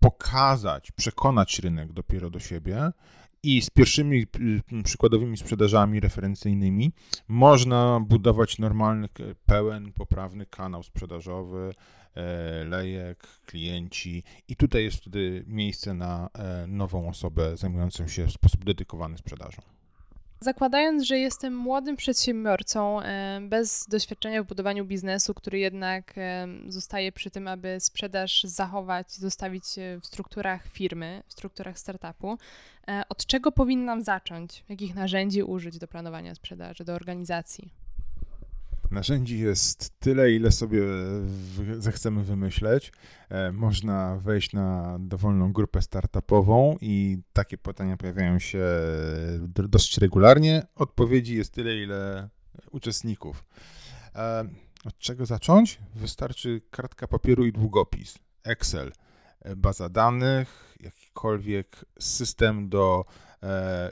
pokazać, 0.00 0.92
przekonać 0.92 1.58
rynek 1.58 1.92
dopiero 1.92 2.30
do 2.30 2.40
siebie 2.40 2.90
i 3.44 3.62
z 3.62 3.70
pierwszymi 3.70 4.26
przykładowymi 4.84 5.36
sprzedażami 5.36 6.00
referencyjnymi 6.00 6.92
można 7.28 8.00
budować 8.00 8.58
normalny, 8.58 9.08
pełen, 9.46 9.92
poprawny 9.92 10.46
kanał 10.46 10.82
sprzedażowy, 10.82 11.74
e, 12.14 12.64
lejek, 12.64 13.26
klienci 13.46 14.22
i 14.48 14.56
tutaj 14.56 14.84
jest 14.84 14.96
wtedy 14.96 15.44
miejsce 15.46 15.94
na 15.94 16.28
e, 16.34 16.66
nową 16.66 17.08
osobę 17.08 17.56
zajmującą 17.56 18.08
się 18.08 18.26
w 18.26 18.32
sposób 18.32 18.64
dedykowany 18.64 19.18
sprzedażą. 19.18 19.73
Zakładając, 20.44 21.02
że 21.02 21.18
jestem 21.18 21.56
młodym 21.56 21.96
przedsiębiorcą 21.96 23.00
e, 23.00 23.40
bez 23.42 23.86
doświadczenia 23.88 24.42
w 24.42 24.46
budowaniu 24.46 24.84
biznesu, 24.84 25.34
który 25.34 25.58
jednak 25.58 26.18
e, 26.18 26.48
zostaje 26.68 27.12
przy 27.12 27.30
tym, 27.30 27.48
aby 27.48 27.76
sprzedaż 27.80 28.42
zachować, 28.42 29.12
zostawić 29.12 29.64
w 30.00 30.06
strukturach 30.06 30.68
firmy, 30.68 31.22
w 31.26 31.32
strukturach 31.32 31.78
startupu, 31.78 32.38
e, 32.88 33.02
od 33.08 33.26
czego 33.26 33.52
powinnam 33.52 34.02
zacząć? 34.02 34.64
Jakich 34.68 34.94
narzędzi 34.94 35.42
użyć 35.42 35.78
do 35.78 35.88
planowania 35.88 36.34
sprzedaży, 36.34 36.84
do 36.84 36.94
organizacji? 36.94 37.83
Narzędzi 38.94 39.38
jest 39.38 40.00
tyle, 40.00 40.32
ile 40.32 40.52
sobie 40.52 40.82
zechcemy 41.78 42.24
wymyśleć. 42.24 42.92
E, 43.28 43.52
można 43.52 44.16
wejść 44.16 44.52
na 44.52 44.96
dowolną 45.00 45.52
grupę 45.52 45.82
startupową 45.82 46.76
i 46.80 47.18
takie 47.32 47.58
pytania 47.58 47.96
pojawiają 47.96 48.38
się 48.38 48.64
dość 49.48 49.98
regularnie. 49.98 50.66
Odpowiedzi 50.74 51.36
jest 51.36 51.54
tyle, 51.54 51.76
ile 51.76 52.28
uczestników. 52.70 53.44
E, 54.14 54.44
od 54.84 54.98
czego 54.98 55.26
zacząć? 55.26 55.78
Wystarczy 55.94 56.60
kartka 56.70 57.08
papieru 57.08 57.46
i 57.46 57.52
długopis. 57.52 58.18
Excel, 58.44 58.92
e, 59.40 59.56
baza 59.56 59.88
danych, 59.88 60.76
jakikolwiek 60.80 61.84
system 61.98 62.68
do 62.68 63.04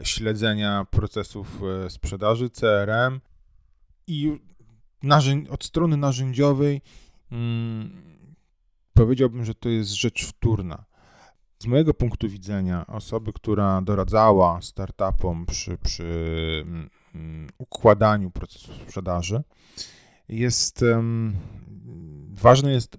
śledzenia 0.02 0.86
procesów 0.90 1.60
sprzedaży, 1.88 2.50
CRM 2.50 3.20
i 4.06 4.38
od 5.50 5.64
strony 5.64 5.96
narzędziowej 5.96 6.80
hmm, 7.30 8.02
powiedziałbym, 8.94 9.44
że 9.44 9.54
to 9.54 9.68
jest 9.68 9.90
rzecz 9.92 10.26
wtórna. 10.26 10.84
Z 11.58 11.66
mojego 11.66 11.94
punktu 11.94 12.28
widzenia, 12.28 12.86
osoby, 12.86 13.32
która 13.32 13.82
doradzała 13.82 14.62
startupom 14.62 15.46
przy, 15.46 15.78
przy 15.78 16.04
hmm, 17.12 17.48
układaniu 17.58 18.30
procesu 18.30 18.72
sprzedaży, 18.74 19.42
jest 20.28 20.82
um, 20.82 21.36
ważne 22.32 22.72
jest 22.72 22.96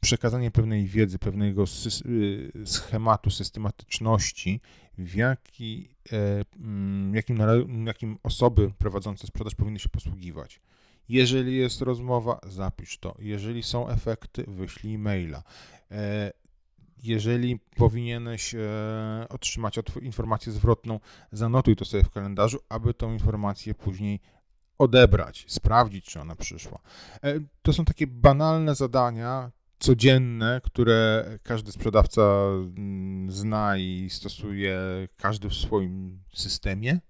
przekazanie 0.00 0.50
pewnej 0.50 0.86
wiedzy, 0.86 1.18
pewnego 1.18 1.64
y, 2.06 2.52
schematu, 2.64 3.30
systematyczności, 3.30 4.60
w 4.98 5.14
jaki, 5.14 5.88
e, 6.12 6.44
mm, 6.56 7.14
jakim, 7.14 7.38
jakim 7.86 8.18
osoby 8.22 8.72
prowadzące 8.78 9.26
sprzedaż 9.26 9.54
powinny 9.54 9.78
się 9.78 9.88
posługiwać. 9.88 10.60
Jeżeli 11.08 11.56
jest 11.56 11.80
rozmowa, 11.80 12.40
zapisz 12.46 12.98
to. 12.98 13.14
Jeżeli 13.18 13.62
są 13.62 13.88
efekty, 13.88 14.44
wyślij 14.48 14.98
maila. 14.98 15.42
E, 15.90 16.32
jeżeli 17.02 17.58
powinieneś 17.76 18.54
e, 18.54 19.26
otrzymać 19.28 19.78
informację 20.02 20.52
zwrotną, 20.52 21.00
zanotuj 21.32 21.76
to 21.76 21.84
sobie 21.84 22.04
w 22.04 22.10
kalendarzu, 22.10 22.58
aby 22.68 22.94
tą 22.94 23.12
informację 23.12 23.74
później 23.74 24.20
odebrać, 24.78 25.44
sprawdzić, 25.48 26.04
czy 26.04 26.20
ona 26.20 26.36
przyszła. 26.36 26.78
E, 27.24 27.34
to 27.62 27.72
są 27.72 27.84
takie 27.84 28.06
banalne 28.06 28.74
zadania, 28.74 29.50
codzienne, 29.78 30.60
które 30.64 31.24
każdy 31.42 31.72
sprzedawca 31.72 32.22
mm, 32.22 33.30
zna 33.30 33.76
i 33.76 34.10
stosuje 34.10 34.78
każdy 35.16 35.48
w 35.48 35.54
swoim 35.54 36.22
systemie 36.34 37.00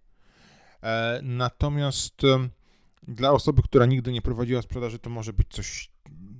natomiast 1.23 2.23
dla 3.09 3.31
osoby, 3.31 3.63
która 3.63 3.87
nigdy 3.87 4.13
nie 4.13 4.23
prowadziła 4.23 4.63
sprzedaży, 4.63 4.99
to 4.99 5.11
może 5.11 5.33
być 5.33 5.49
coś 5.51 5.91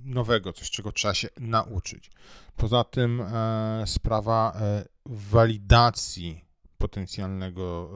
nowego, 0.05 0.53
coś, 0.53 0.71
czego 0.71 0.91
trzeba 0.91 1.13
się 1.13 1.27
nauczyć. 1.39 2.11
Poza 2.55 2.83
tym 2.83 3.21
e, 3.21 3.83
sprawa 3.87 4.57
walidacji 5.05 6.43
potencjalnego, 6.77 7.91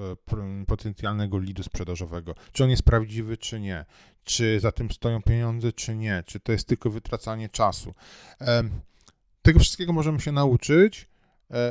potencjalnego 0.67 1.39
lidu 1.39 1.63
sprzedażowego. 1.63 2.35
Czy 2.51 2.63
on 2.63 2.69
jest 2.69 2.83
prawdziwy, 2.83 3.37
czy 3.37 3.59
nie? 3.59 3.85
Czy 4.23 4.59
za 4.59 4.71
tym 4.71 4.91
stoją 4.91 5.21
pieniądze, 5.21 5.73
czy 5.73 5.95
nie? 5.95 6.23
Czy 6.25 6.39
to 6.39 6.51
jest 6.51 6.67
tylko 6.67 6.89
wytracanie 6.89 7.49
czasu? 7.49 7.93
Tego 9.41 9.59
wszystkiego 9.59 9.93
możemy 9.93 10.19
się 10.19 10.31
nauczyć. 10.31 11.09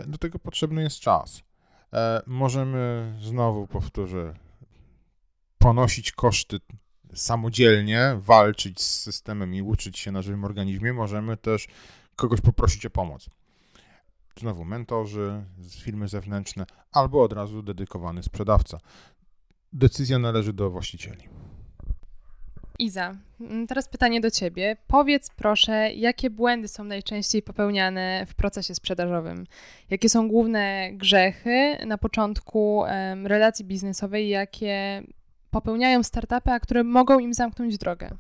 Do 0.07 0.19
tego 0.19 0.38
potrzebny 0.38 0.83
jest 0.83 1.00
czas. 1.00 1.43
Możemy, 2.26 3.15
znowu 3.23 3.67
powtórzę, 3.67 4.35
ponosić 5.59 6.12
koszty 6.12 6.61
samodzielnie, 7.15 8.17
walczyć 8.19 8.81
z 8.81 9.01
systemem 9.01 9.55
i 9.55 9.63
uczyć 9.63 9.99
się 9.99 10.13
na 10.13 10.23
żywym 10.23 10.45
organizmie, 10.45 10.93
możemy 10.93 11.37
też 11.37 11.67
kogoś 12.17 12.41
poprosić 12.41 12.87
o 12.87 12.91
pomoc. 12.91 13.31
Znowu 14.41 14.65
mentorzy 14.65 15.45
firmy 15.71 16.09
zewnętrzne 16.09 16.67
albo 16.93 17.23
od 17.23 17.33
razu 17.33 17.63
dedykowany 17.63 18.23
sprzedawca. 18.23 18.79
Decyzja 19.73 20.19
należy 20.19 20.53
do 20.53 20.71
właścicieli. 20.71 21.29
Iza, 22.79 23.15
mm, 23.41 23.67
teraz 23.67 23.89
pytanie 23.89 24.21
do 24.21 24.31
Ciebie. 24.31 24.77
Powiedz 24.87 25.31
proszę, 25.37 25.93
jakie 25.93 26.31
błędy 26.31 26.69
są 26.69 26.85
najczęściej 26.85 27.43
popełniane 27.43 28.27
w 28.29 28.35
procesie 28.35 28.75
sprzedażowym? 28.75 29.47
Jakie 29.91 30.09
są 30.09 30.29
główne 30.29 30.91
grzechy 30.93 31.77
na 31.87 31.99
początku 31.99 32.85
relacji 33.25 33.65
biznesowej, 33.65 34.29
jakie 34.29 35.03
popełniają 35.57 36.03
startupy, 36.03 36.51
a 36.51 36.61
które 36.61 36.85
mogą 36.85 37.19
im 37.19 37.35
zamknąć 37.35 37.79
drogę? 37.79 38.17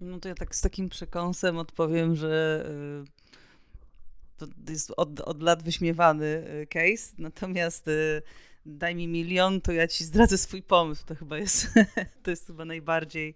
No 0.00 0.20
to 0.20 0.28
ja 0.28 0.34
tak 0.34 0.54
z 0.54 0.60
takim 0.60 0.88
przekąsem 0.88 1.58
odpowiem, 1.58 2.16
że 2.16 2.66
y, 3.04 4.36
to 4.36 4.46
jest 4.68 4.92
od, 4.96 5.20
od 5.20 5.42
lat 5.42 5.62
wyśmiewany 5.62 6.26
y, 6.26 6.66
case, 6.66 7.14
natomiast 7.18 7.88
y, 7.88 8.22
daj 8.66 8.94
mi 8.94 9.08
milion, 9.08 9.60
to 9.60 9.72
ja 9.72 9.88
ci 9.88 10.04
zdradzę 10.04 10.38
swój 10.38 10.62
pomysł. 10.62 11.06
To 11.06 11.14
chyba 11.14 11.38
jest, 11.38 11.68
to 12.22 12.30
jest 12.30 12.46
chyba 12.46 12.64
najbardziej, 12.64 13.34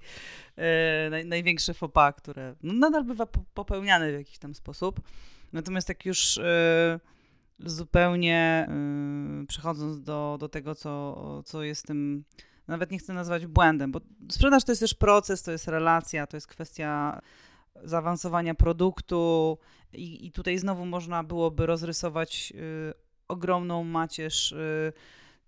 naj, 1.11 1.27
największe 1.27 1.75
fopa, 1.75 2.13
które 2.13 2.55
no, 2.63 2.73
nadal 2.73 3.05
bywa 3.05 3.27
popełniane 3.55 4.11
w 4.11 4.15
jakiś 4.15 4.39
tam 4.39 4.55
sposób. 4.55 5.01
Natomiast 5.53 5.89
jak 5.89 6.07
już 6.07 6.41
zupełnie 7.65 8.69
yy, 9.41 9.47
przechodząc 9.47 10.03
do, 10.03 10.37
do 10.41 10.49
tego, 10.49 10.75
co, 10.75 11.43
co 11.43 11.63
jest 11.63 11.87
tym, 11.87 12.25
nawet 12.69 12.91
nie 12.91 12.99
chcę 12.99 13.13
nazwać 13.13 13.47
błędem, 13.47 13.93
bo 13.93 14.01
sprzedaż 14.31 14.65
to 14.65 14.73
jest 14.73 14.81
też 14.81 14.95
proces, 14.95 15.43
to 15.43 15.53
jest 15.53 15.69
relacja, 15.69 16.27
to 16.27 16.37
jest 16.37 16.47
kwestia 16.47 17.21
zaawansowania 17.85 18.55
produktu 18.55 19.59
i, 19.93 20.27
i 20.27 20.33
tutaj 20.33 20.59
znowu 20.59 20.87
można 20.87 21.25
byłoby 21.25 21.67
rozrysować 21.67 22.51
yy, 22.51 22.95
ogromną 23.29 23.85
macierz 23.85 24.53
yy, 24.53 24.93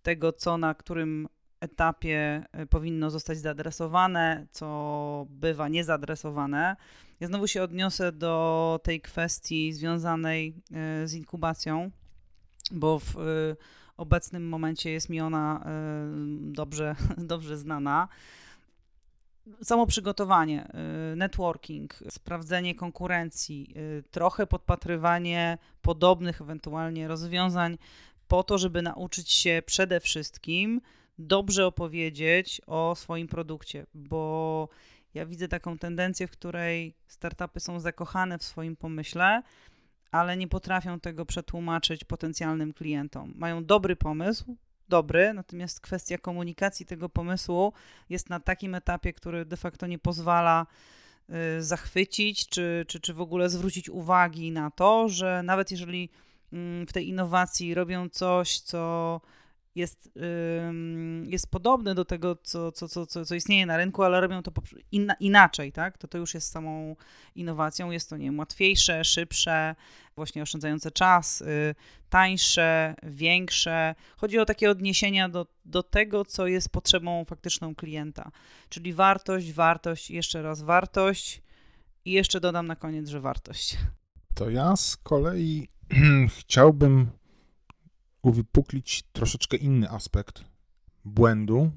tego, 0.03 0.33
co 0.33 0.59
na 0.59 0.75
którym 0.75 1.29
etapie 1.61 2.45
y, 2.63 2.67
powinno 2.67 3.11
zostać 3.11 3.39
zaadresowane, 3.39 4.47
co 4.51 5.27
bywa 5.31 5.69
niezadresowane. 5.69 6.77
Ja 7.21 7.27
znowu 7.27 7.47
się 7.47 7.63
odniosę 7.63 8.13
do 8.13 8.81
tej 8.83 9.01
kwestii 9.01 9.73
związanej 9.73 10.55
y, 11.03 11.09
z 11.09 11.15
inkubacją 11.15 11.91
bo 12.71 12.99
w 12.99 13.17
y, 13.17 13.57
obecnym 13.97 14.49
momencie 14.49 14.91
jest 14.91 15.09
mi 15.09 15.21
ona 15.21 15.61
y, 15.61 16.53
dobrze, 16.53 16.97
dobrze 17.19 17.59
znana. 17.59 18.09
Samo 19.63 19.87
przygotowanie, 19.87 20.69
y, 21.13 21.17
networking, 21.17 21.95
sprawdzenie 22.11 22.75
konkurencji, 22.75 23.75
trochę 24.11 24.47
podpatrywanie 24.47 25.59
podobnych 25.83 26.41
ewentualnie 26.41 27.09
rozwiązań 27.09 27.79
po 28.29 28.43
to, 28.43 28.59
żeby 28.59 28.83
nauczyć 28.83 29.33
się 29.33 29.63
przede 29.67 30.01
wszystkim 30.01 30.81
dobrze 31.19 31.67
opowiedzieć 31.67 32.61
o 32.67 32.95
swoim 32.97 33.29
produkcie, 33.29 33.87
bo 33.95 34.69
ja 35.15 35.27
widzę 35.27 35.49
taką 35.49 35.79
tendencję, 35.79 36.27
w 36.27 36.31
której 36.31 36.95
startupy 37.07 37.61
są 37.61 37.81
zakochane 37.81 38.39
w 38.39 38.43
swoim 38.43 38.77
pomyśle, 38.77 39.43
ale 40.13 40.37
nie 40.37 40.49
potrafią 40.49 41.01
tego 41.01 41.27
przetłumaczyć 41.27 42.05
potencjalnym 42.05 42.73
klientom. 42.73 43.33
Mają 43.37 43.65
dobry 43.65 43.97
pomysł, 43.97 44.57
dobry, 44.89 45.35
natomiast 45.35 45.81
kwestia 45.81 46.19
komunikacji 46.19 46.87
tego 46.87 47.09
pomysłu 47.09 47.73
jest 48.11 48.31
na 48.31 48.41
takim 48.41 48.75
etapie, 48.75 49.13
który 49.13 49.45
de 49.45 49.57
facto 49.57 49.87
nie 49.87 49.99
pozwala 49.99 50.67
y, 51.59 51.63
zachwycić, 51.63 52.49
czy, 52.49 52.85
czy, 52.89 53.01
czy 53.01 53.15
w 53.15 53.21
ogóle 53.21 53.51
zwrócić 53.51 53.89
uwagi 53.89 54.51
na 54.53 54.71
to, 54.71 55.09
że 55.09 55.43
nawet 55.43 55.71
jeżeli 55.71 56.11
mm, 56.53 56.87
w 56.87 56.93
tej 56.93 57.09
innowacji 57.09 57.75
robią 57.75 58.09
coś, 58.09 58.61
co 58.61 59.21
jest, 59.75 60.11
jest 61.25 61.51
podobny 61.51 61.95
do 61.95 62.05
tego, 62.05 62.37
co, 62.43 62.73
co, 62.73 62.89
co, 62.89 63.25
co 63.25 63.35
istnieje 63.35 63.67
na 63.67 63.77
rynku, 63.77 64.03
ale 64.03 64.21
robią 64.21 64.43
to 64.43 64.53
inaczej, 65.21 65.73
tak? 65.73 65.99
To 65.99 66.09
to 66.09 66.19
już 66.19 66.35
jest 66.35 66.51
samą 66.51 66.97
innowacją. 67.35 67.91
Jest 67.91 68.11
to, 68.11 68.17
nie 68.17 68.25
wiem, 68.25 68.39
łatwiejsze, 68.39 69.05
szybsze, 69.05 69.75
właśnie 70.17 70.43
oszczędzające 70.43 70.91
czas, 70.91 71.41
y, 71.41 71.75
tańsze, 72.09 72.95
większe. 73.03 73.95
Chodzi 74.17 74.39
o 74.39 74.45
takie 74.45 74.71
odniesienia 74.71 75.29
do, 75.29 75.47
do 75.65 75.83
tego, 75.83 76.25
co 76.25 76.47
jest 76.47 76.69
potrzebą 76.69 77.25
faktyczną 77.25 77.75
klienta. 77.75 78.31
Czyli 78.69 78.93
wartość, 78.93 79.53
wartość, 79.53 80.11
jeszcze 80.11 80.43
raz 80.43 80.63
wartość 80.63 81.43
i 82.05 82.13
jeszcze 82.13 82.41
dodam 82.41 82.67
na 82.67 82.77
koniec, 82.77 83.09
że 83.09 83.21
wartość. 83.21 83.79
To 84.35 84.51
ja 84.51 84.77
z 84.77 84.97
kolei 84.97 85.69
chciałbym 86.39 87.11
uwypuklić 88.23 89.03
troszeczkę 89.13 89.57
inny 89.57 89.91
aspekt 89.91 90.45
błędu, 91.05 91.71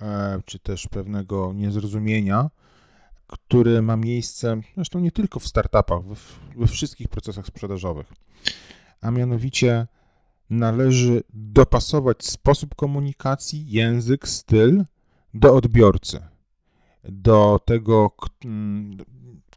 e, 0.00 0.40
czy 0.44 0.58
też 0.58 0.86
pewnego 0.86 1.52
niezrozumienia, 1.52 2.50
które 3.26 3.82
ma 3.82 3.96
miejsce, 3.96 4.60
zresztą 4.74 5.00
nie 5.00 5.12
tylko 5.12 5.40
w 5.40 5.46
startupach, 5.46 6.04
we, 6.04 6.14
we 6.56 6.66
wszystkich 6.66 7.08
procesach 7.08 7.46
sprzedażowych. 7.46 8.12
A 9.00 9.10
mianowicie 9.10 9.86
należy 10.50 11.22
dopasować 11.34 12.24
sposób 12.24 12.74
komunikacji, 12.74 13.70
język, 13.70 14.28
styl 14.28 14.84
do 15.34 15.54
odbiorcy, 15.54 16.20
do 17.04 17.60
tego, 17.64 18.16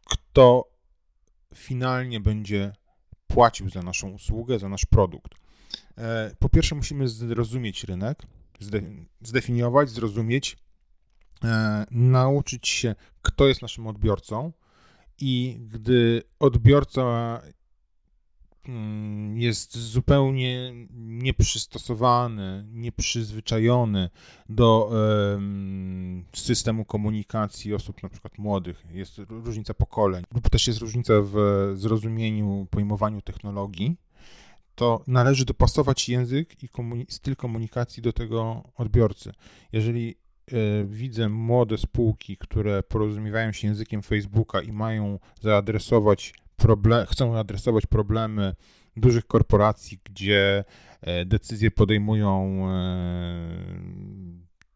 kto 0.06 0.70
finalnie 1.56 2.20
będzie 2.20 2.74
płacił 3.28 3.70
za 3.70 3.82
naszą 3.82 4.10
usługę, 4.10 4.60
za 4.60 4.70
nasz 4.70 4.86
produkt. 4.86 5.32
E, 6.00 6.36
po 6.40 6.50
pierwsze, 6.50 6.76
musimy 6.76 7.08
zrozumieć 7.08 7.84
rynek, 7.84 8.24
zdefiniować, 9.22 9.90
zrozumieć, 9.90 10.58
e, 11.44 11.86
nauczyć 11.92 12.68
się, 12.68 12.96
kto 13.22 13.48
jest 13.48 13.62
naszym 13.62 13.88
odbiorcą, 13.88 14.52
i 15.22 15.60
gdy 15.68 16.24
odbiorca 16.40 17.02
mm, 18.68 19.38
jest 19.38 19.78
zupełnie 19.78 20.74
nieprzystosowany, 20.96 22.66
nieprzyzwyczajony 22.72 24.10
do 24.50 24.92
systemu 26.34 26.86
komunikacji 26.86 27.74
osób 27.74 28.04
na 28.04 28.10
przykład 28.10 28.38
młodych, 28.38 28.86
jest 28.92 29.22
różnica 29.30 29.74
pokoleń, 29.74 30.24
lub 30.34 30.50
też 30.50 30.68
jest 30.68 30.80
różnica 30.80 31.14
w 31.24 31.36
zrozumieniu, 31.76 32.68
pojmowaniu 32.72 33.22
technologii, 33.22 33.98
to 34.80 35.04
należy 35.08 35.46
dopasować 35.46 36.10
język 36.10 36.64
i 36.64 36.70
styl 37.10 37.36
komunikacji 37.36 38.04
do 38.04 38.14
tego 38.14 38.64
odbiorcy. 38.76 39.32
Jeżeli 39.72 40.16
y, 40.54 40.86
widzę 40.86 41.30
młode 41.30 41.78
spółki, 41.78 42.38
które 42.38 42.84
porozumiewają 42.84 43.52
się 43.52 43.68
językiem 43.68 44.02
Facebooka 44.02 44.62
i 44.62 44.72
mają 44.72 45.20
zaadresować 45.42 46.34
problem, 46.58 47.06
chcą 47.08 47.38
adresować 47.38 47.86
problemy 47.86 48.56
dużych 48.98 49.26
korporacji, 49.28 50.00
gdzie 50.04 50.64
e, 51.02 51.26
decyzje 51.26 51.72
podejmują 51.72 52.66
e, 52.70 53.50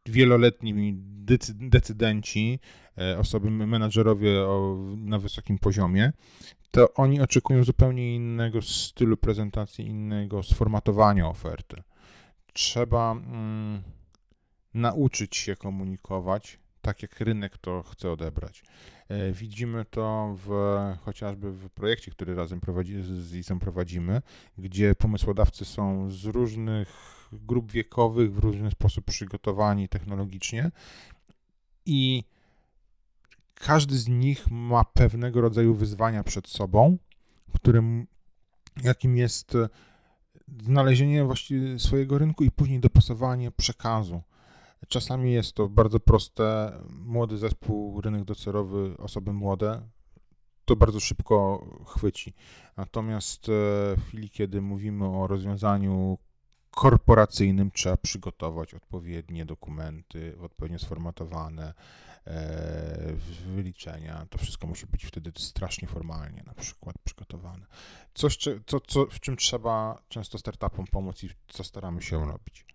wieloletni 0.06 0.94
decydenci, 1.54 2.60
osoby 3.18 3.52
menadżerowie 3.52 4.46
na 4.98 5.20
wysokim 5.20 5.60
poziomie, 5.60 6.12
to 6.72 6.94
oni 6.94 7.22
oczekują 7.22 7.64
zupełnie 7.64 8.16
innego 8.16 8.62
stylu 8.62 9.18
prezentacji, 9.18 9.86
innego 9.86 10.44
sformatowania 10.44 11.28
oferty. 11.28 11.84
Trzeba 12.54 13.12
mm, 13.12 13.84
nauczyć 14.74 15.36
się 15.36 15.56
komunikować 15.56 16.60
tak, 16.82 17.02
jak 17.02 17.20
rynek 17.20 17.58
to 17.58 17.84
chce 17.84 18.12
odebrać. 18.12 18.64
E, 19.10 19.32
widzimy 19.32 19.86
to 19.86 20.36
w, 20.46 20.50
chociażby 21.02 21.52
w 21.52 21.70
projekcie, 21.70 22.12
który 22.12 22.36
razem 22.36 22.60
prowadzi, 22.60 23.02
z 23.02 23.36
ISem 23.36 23.60
prowadzimy, 23.60 24.22
gdzie 24.58 24.96
pomysłodawcy 24.96 25.66
są 25.66 26.12
z 26.12 26.26
różnych 26.26 27.23
grup 27.42 27.72
wiekowych, 27.72 28.34
w 28.34 28.38
różny 28.38 28.72
sposób 28.72 29.06
przygotowani 29.06 29.90
technologicznie 29.90 30.72
i 31.86 32.24
każdy 33.56 33.98
z 33.98 34.08
nich 34.08 34.52
ma 34.52 34.84
pewnego 34.84 35.42
rodzaju 35.42 35.76
wyzwania 35.76 36.24
przed 36.24 36.48
sobą, 36.48 36.98
którym 37.54 38.08
jakim 38.84 39.18
jest 39.18 39.58
znalezienie 40.62 41.24
właściwie 41.24 41.80
swojego 41.80 42.18
rynku 42.18 42.44
i 42.44 42.52
później 42.52 42.80
dopasowanie 42.80 43.52
przekazu. 43.52 44.22
Czasami 44.88 45.34
jest 45.34 45.54
to 45.54 45.70
bardzo 45.70 46.00
proste, 46.00 46.74
młody 46.90 47.38
zespół, 47.38 48.02
rynek 48.02 48.24
docelowy, 48.24 48.96
osoby 48.98 49.34
młode, 49.34 49.82
to 50.66 50.76
bardzo 50.76 51.00
szybko 51.00 51.66
chwyci. 51.88 52.34
Natomiast 52.78 53.50
e, 53.50 53.52
w 53.98 54.04
chwili, 54.08 54.30
kiedy 54.30 54.62
mówimy 54.62 55.06
o 55.06 55.28
rozwiązaniu 55.28 56.18
korporacyjnym, 56.76 57.72
trzeba 57.72 57.98
przygotować 57.98 58.74
odpowiednie 58.74 59.46
dokumenty, 59.46 60.36
odpowiednio 60.42 60.80
sformatowane, 60.80 61.74
e, 62.28 63.14
wyliczenia. 63.46 64.26
To 64.30 64.38
wszystko 64.38 64.68
musi 64.68 64.86
być 64.88 65.06
wtedy 65.06 65.32
strasznie 65.38 65.88
formalnie 65.88 66.44
na 66.44 66.54
przykład 66.54 66.96
przygotowane. 67.04 67.66
Coś, 68.14 68.38
co, 68.66 68.80
co, 68.80 69.06
w 69.06 69.20
czym 69.20 69.38
trzeba 69.38 70.02
często 70.10 70.38
startupom 70.38 70.86
pomóc 70.88 71.24
i 71.24 71.30
co 71.48 71.64
staramy 71.64 72.02
się 72.02 72.26
robić 72.26 72.66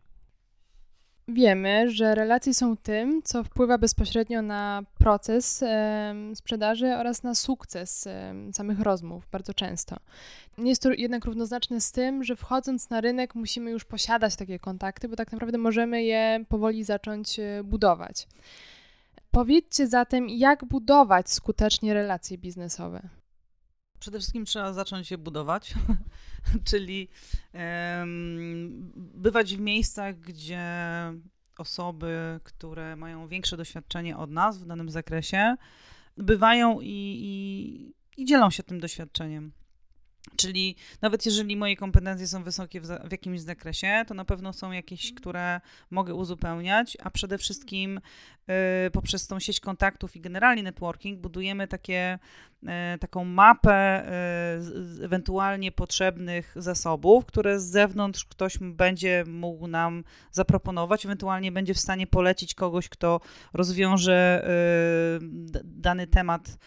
wiemy, 1.28 1.90
że 1.90 2.14
relacje 2.14 2.54
są 2.54 2.76
tym, 2.76 3.22
co 3.22 3.44
wpływa 3.44 3.78
bezpośrednio 3.78 4.42
na 4.42 4.82
proces 4.98 5.64
sprzedaży 6.34 6.86
oraz 6.86 7.22
na 7.22 7.34
sukces 7.34 8.08
samych 8.52 8.80
rozmów 8.80 9.28
bardzo 9.32 9.54
często. 9.54 9.96
Nie 10.58 10.70
jest 10.70 10.82
to 10.82 10.92
jednak 10.92 11.24
równoznaczne 11.24 11.80
z 11.80 11.92
tym, 11.92 12.24
że 12.24 12.36
wchodząc 12.36 12.90
na 12.90 13.00
rynek 13.00 13.34
musimy 13.34 13.70
już 13.70 13.84
posiadać 13.84 14.36
takie 14.36 14.58
kontakty, 14.58 15.08
bo 15.08 15.16
tak 15.16 15.32
naprawdę 15.32 15.58
możemy 15.58 16.02
je 16.02 16.44
powoli 16.48 16.84
zacząć 16.84 17.38
e, 17.38 17.64
budować. 17.64 18.28
Powiedzcie 19.30 19.86
zatem, 19.86 20.28
jak 20.28 20.64
budować 20.64 21.30
skutecznie 21.30 21.94
relacje 21.94 22.38
biznesowe. 22.38 23.17
Przede 24.00 24.18
wszystkim 24.18 24.44
trzeba 24.44 24.72
zacząć 24.72 25.10
je 25.10 25.18
budować, 25.18 25.74
czyli 26.68 27.08
bywać 28.96 29.56
w 29.56 29.60
miejscach, 29.60 30.20
gdzie 30.20 30.62
osoby, 31.58 32.40
które 32.44 32.96
mają 32.96 33.28
większe 33.28 33.56
doświadczenie 33.56 34.16
od 34.16 34.30
nas 34.30 34.58
w 34.58 34.66
danym 34.66 34.90
zakresie, 34.90 35.56
bywają 36.16 36.80
i, 36.80 37.18
i, 37.22 38.22
i 38.22 38.24
dzielą 38.24 38.50
się 38.50 38.62
tym 38.62 38.80
doświadczeniem. 38.80 39.52
Czyli 40.36 40.76
nawet 41.02 41.26
jeżeli 41.26 41.56
moje 41.56 41.76
kompetencje 41.76 42.26
są 42.26 42.42
wysokie 42.42 42.80
w, 42.80 42.86
za, 42.86 42.98
w, 42.98 43.12
jakimś 43.12 43.40
zakresie, 43.40 44.04
to 44.06 44.14
na 44.14 44.24
pewno 44.24 44.52
są 44.52 44.72
jakieś, 44.72 45.14
które 45.14 45.60
mogę 45.90 46.14
uzupełniać, 46.14 46.96
a 47.02 47.10
przede 47.10 47.38
wszystkim 47.38 48.00
y, 48.86 48.90
poprzez 48.90 49.26
tą 49.26 49.40
sieć 49.40 49.60
kontaktów 49.60 50.16
i 50.16 50.20
generalnie 50.20 50.62
networking 50.62 51.20
budujemy 51.20 51.68
takie, 51.68 52.18
y, 52.62 52.98
taką 52.98 53.24
mapę 53.24 54.08
y, 55.00 55.04
ewentualnie 55.04 55.72
potrzebnych 55.72 56.52
zasobów, 56.56 57.26
które 57.26 57.60
z 57.60 57.64
zewnątrz 57.64 58.24
ktoś 58.24 58.58
będzie 58.58 59.24
mógł 59.26 59.66
nam 59.66 60.04
zaproponować, 60.30 61.04
ewentualnie 61.04 61.52
będzie 61.52 61.74
w 61.74 61.78
stanie 61.78 62.06
polecić 62.06 62.54
kogoś, 62.54 62.88
kto 62.88 63.20
rozwiąże 63.52 64.48
dany 65.64 66.06
temat 66.06 66.58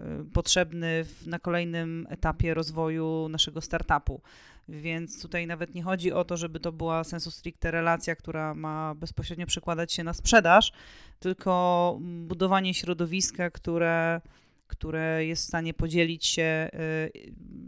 Y, 0.00 0.24
potrzebny 0.32 1.04
na 1.26 1.38
kolejnym 1.38 2.06
etapie 2.10 2.54
rozwoju 2.54 3.28
naszego 3.28 3.60
startupu. 3.60 4.20
Więc 4.68 5.22
tutaj 5.22 5.46
nawet 5.46 5.74
nie 5.74 5.82
chodzi 5.82 6.12
o 6.12 6.24
to, 6.24 6.36
żeby 6.36 6.60
to 6.60 6.72
była 6.72 7.04
sensu 7.04 7.30
stricte 7.30 7.70
relacja, 7.70 8.16
która 8.16 8.54
ma 8.54 8.94
bezpośrednio 8.94 9.46
przekładać 9.46 9.92
się 9.92 10.04
na 10.04 10.12
sprzedaż, 10.12 10.72
tylko 11.20 11.98
budowanie 12.00 12.74
środowiska, 12.74 13.50
które, 13.50 14.20
które 14.66 15.26
jest 15.26 15.44
w 15.44 15.48
stanie 15.48 15.74
podzielić 15.74 16.26
się 16.26 16.70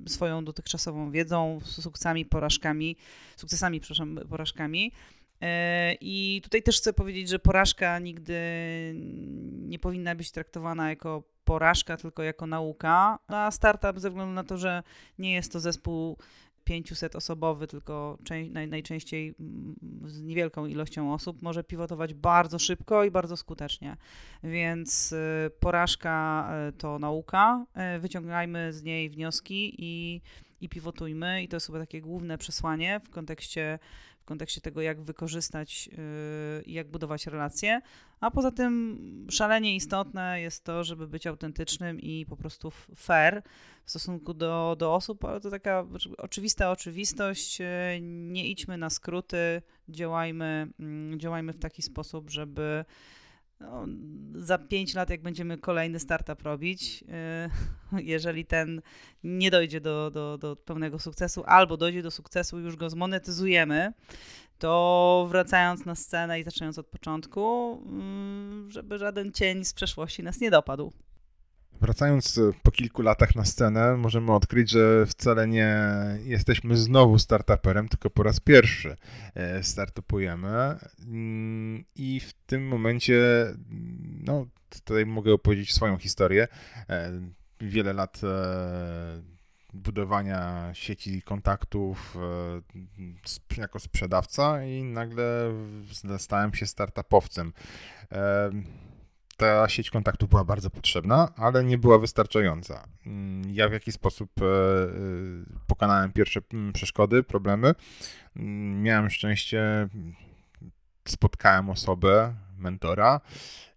y, 0.06 0.10
swoją 0.10 0.44
dotychczasową 0.44 1.10
wiedzą, 1.10 1.60
sukcesami, 1.64 2.24
porażkami, 2.24 2.96
sukcesami, 3.36 3.80
przepraszam, 3.80 4.18
porażkami. 4.28 4.92
Y, 5.42 5.46
I 6.00 6.40
tutaj 6.44 6.62
też 6.62 6.78
chcę 6.78 6.92
powiedzieć, 6.92 7.28
że 7.28 7.38
porażka 7.38 7.98
nigdy 7.98 8.34
nie 9.52 9.78
powinna 9.78 10.14
być 10.14 10.30
traktowana 10.30 10.90
jako 10.90 11.31
porażka, 11.44 11.96
tylko 11.96 12.22
jako 12.22 12.46
nauka. 12.46 13.18
A 13.26 13.50
startup 13.50 14.00
ze 14.00 14.10
względu 14.10 14.34
na 14.34 14.44
to, 14.44 14.58
że 14.58 14.82
nie 15.18 15.32
jest 15.32 15.52
to 15.52 15.60
zespół 15.60 16.16
500 16.64 17.16
osobowy, 17.16 17.66
tylko 17.66 18.18
najczęściej 18.66 19.34
mm, 19.40 19.74
z 20.04 20.22
niewielką 20.22 20.66
ilością 20.66 21.14
osób, 21.14 21.42
może 21.42 21.64
pivotować 21.64 22.14
bardzo 22.14 22.58
szybko 22.58 23.04
i 23.04 23.10
bardzo 23.10 23.36
skutecznie. 23.36 23.96
Więc 24.42 25.12
y, 25.12 25.50
porażka 25.60 26.48
y, 26.68 26.72
to 26.72 26.98
nauka, 26.98 27.66
y, 27.96 28.00
wyciągajmy 28.00 28.72
z 28.72 28.82
niej 28.82 29.10
wnioski 29.10 29.74
i, 29.78 30.20
i 30.60 30.68
pivotujmy. 30.68 31.42
I 31.42 31.48
to 31.48 31.56
jest 31.56 31.66
chyba 31.66 31.78
takie 31.78 32.00
główne 32.00 32.38
przesłanie 32.38 33.00
w 33.04 33.10
kontekście 33.10 33.78
w 34.22 34.24
kontekście 34.24 34.60
tego, 34.60 34.82
jak 34.82 35.02
wykorzystać 35.02 35.88
y, 35.92 36.62
i 36.62 36.72
jak 36.72 36.90
budować 36.90 37.26
relacje. 37.26 37.80
A 38.20 38.30
poza 38.30 38.50
tym 38.50 39.26
szalenie 39.30 39.76
istotne 39.76 40.40
jest 40.40 40.64
to, 40.64 40.84
żeby 40.84 41.08
być 41.08 41.26
autentycznym 41.26 42.00
i 42.00 42.26
po 42.26 42.36
prostu 42.36 42.70
fair 42.96 43.42
w 43.84 43.90
stosunku 43.90 44.34
do, 44.34 44.76
do 44.78 44.94
osób, 44.94 45.24
ale 45.24 45.40
to 45.40 45.50
taka 45.50 45.86
oczywista 46.18 46.70
oczywistość. 46.70 47.60
Y, 47.60 47.64
nie 48.00 48.48
idźmy 48.48 48.78
na 48.78 48.90
skróty, 48.90 49.62
działajmy, 49.88 50.68
mm, 50.80 51.20
działajmy 51.20 51.52
w 51.52 51.58
taki 51.58 51.82
sposób, 51.82 52.30
żeby 52.30 52.84
no, 53.62 53.86
za 54.34 54.58
5 54.58 54.94
lat, 54.94 55.10
jak 55.10 55.22
będziemy 55.22 55.58
kolejny 55.58 56.00
startup 56.00 56.42
robić, 56.42 57.04
y, 57.92 58.02
jeżeli 58.12 58.44
ten 58.44 58.82
nie 59.24 59.50
dojdzie 59.50 59.80
do, 59.80 60.10
do, 60.10 60.38
do 60.38 60.56
pełnego 60.56 60.98
sukcesu, 60.98 61.42
albo 61.46 61.76
dojdzie 61.76 62.02
do 62.02 62.10
sukcesu, 62.10 62.58
już 62.58 62.76
go 62.76 62.90
zmonetyzujemy, 62.90 63.92
to 64.58 65.26
wracając 65.30 65.84
na 65.84 65.94
scenę 65.94 66.40
i 66.40 66.44
zaczynając 66.44 66.78
od 66.78 66.86
początku, 66.86 67.72
mm, 67.86 68.70
żeby 68.70 68.98
żaden 68.98 69.32
cień 69.32 69.64
z 69.64 69.74
przeszłości 69.74 70.22
nas 70.22 70.40
nie 70.40 70.50
dopadł. 70.50 70.92
Wracając 71.82 72.38
e, 72.38 72.52
po 72.62 72.70
kilku 72.70 73.02
latach 73.02 73.34
na 73.34 73.44
scenę, 73.44 73.96
możemy 73.96 74.32
odkryć, 74.32 74.70
że 74.70 75.06
wcale 75.06 75.48
nie 75.48 75.78
jesteśmy 76.24 76.76
znowu 76.76 77.18
startuperem, 77.18 77.88
tylko 77.88 78.10
po 78.10 78.22
raz 78.22 78.40
pierwszy 78.40 78.96
e, 79.34 79.62
startupujemy. 79.62 80.48
Mm, 81.06 81.84
I 81.96 82.20
w 82.20 82.32
tym 82.32 82.68
momencie, 82.68 83.46
no, 84.24 84.46
tutaj 84.68 85.06
mogę 85.06 85.32
opowiedzieć 85.32 85.74
swoją 85.74 85.98
historię. 85.98 86.48
E, 86.88 87.12
wiele 87.60 87.92
lat 87.92 88.20
budowania 89.74 90.70
sieci 90.72 91.22
kontaktów 91.22 92.16
jako 93.56 93.80
sprzedawca 93.80 94.64
i 94.64 94.84
nagle 94.84 95.52
stałem 96.18 96.54
się 96.54 96.66
startupowcem 96.66 97.52
ta 99.36 99.68
sieć 99.68 99.90
kontaktów 99.90 100.28
była 100.28 100.44
bardzo 100.44 100.70
potrzebna, 100.70 101.28
ale 101.36 101.64
nie 101.64 101.78
była 101.78 101.98
wystarczająca. 101.98 102.88
Mm, 103.06 103.54
ja 103.54 103.68
w 103.68 103.72
jakiś 103.72 103.94
sposób 103.94 104.30
e, 104.42 104.44
e, 104.44 104.48
pokonałem 105.66 106.12
pierwsze 106.12 106.40
mm, 106.52 106.72
przeszkody, 106.72 107.22
problemy. 107.22 107.74
Mm, 108.36 108.82
miałem 108.82 109.10
szczęście, 109.10 109.88
spotkałem 111.08 111.70
osobę, 111.70 112.34
mentora, 112.58 113.20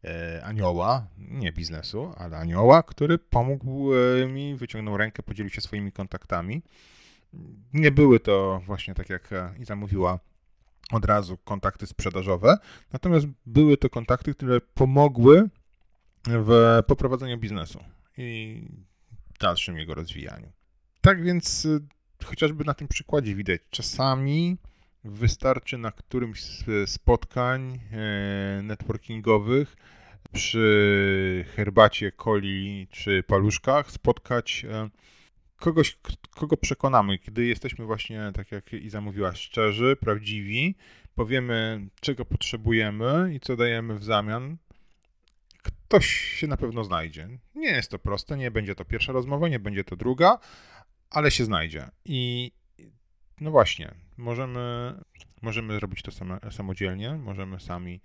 e, 0.04 0.42
anioła, 0.46 1.08
nie 1.18 1.52
biznesu, 1.52 2.14
ale 2.18 2.38
anioła, 2.38 2.84
który 2.84 3.18
pomógł 3.18 3.92
mi, 4.28 4.56
wyciągnął 4.56 4.98
rękę, 4.98 5.24
podzielił 5.24 5.50
się 5.50 5.62
swoimi 5.62 5.92
kontaktami. 5.92 6.62
Nie 7.74 7.92
były 7.92 8.20
to 8.20 8.62
właśnie 8.66 8.94
tak 8.94 9.10
jak 9.10 9.30
Iza 9.60 9.76
mówiła, 9.76 10.20
od 10.92 11.06
razu 11.06 11.38
kontakty 11.38 11.88
sprzedażowe, 11.88 12.58
natomiast 12.94 13.26
były 13.46 13.78
to 13.78 13.90
kontakty, 13.90 14.34
które 14.34 14.62
pomogły 14.62 15.50
w 16.28 16.80
poprowadzeniu 16.88 17.38
biznesu 17.38 17.84
i 18.18 18.62
dalszym 19.40 19.78
jego 19.78 19.96
rozwijaniu. 19.96 20.52
Tak 21.02 21.24
więc 21.24 21.66
y, 21.66 21.80
chociażby 22.26 22.64
na 22.64 22.74
tym 22.74 22.88
przykładzie 22.88 23.36
widać, 23.36 23.62
czasami 23.70 24.58
wystarczy 25.04 25.78
na 25.78 25.92
którymś 25.92 26.42
z 26.42 26.90
spotkań 26.90 27.80
e, 27.92 28.62
networkingowych 28.62 29.76
przy 30.32 31.46
herbacie, 31.56 32.12
coli 32.12 32.88
czy 32.92 33.24
paluszkach 33.24 33.92
spotkać 33.92 34.66
e, 34.70 34.90
kogoś, 35.56 35.98
kogo 36.32 36.58
przekonamy, 36.58 37.20
kiedy 37.20 37.46
jesteśmy 37.46 37.86
właśnie, 37.86 38.32
tak 38.34 38.52
jak 38.52 38.74
Iza 38.74 39.02
mówiła, 39.02 39.36
szczerzy, 39.36 39.96
prawdziwi, 40.00 40.76
powiemy, 41.16 41.88
czego 42.02 42.26
potrzebujemy 42.26 43.34
i 43.34 43.40
co 43.40 43.56
dajemy 43.56 43.96
w 44.00 44.04
zamian, 44.04 44.58
ktoś 45.64 46.08
się 46.08 46.48
na 46.48 46.58
pewno 46.58 46.84
znajdzie. 46.84 47.30
Nie 47.56 47.70
jest 47.70 47.92
to 47.92 48.00
proste, 48.00 48.38
nie 48.38 48.52
będzie 48.52 48.76
to 48.76 48.86
pierwsza 48.86 49.12
rozmowa, 49.12 49.48
nie 49.50 49.60
będzie 49.60 49.84
to 49.84 49.96
druga, 49.96 50.40
ale 51.10 51.32
się 51.32 51.46
znajdzie. 51.46 51.90
I 52.06 52.52
no 53.42 53.52
właśnie, 53.52 53.96
możemy, 54.18 54.96
Możemy 55.46 55.80
robić 55.80 56.02
to 56.02 56.12
samodzielnie, 56.52 57.14
możemy 57.14 57.60
sami 57.60 58.02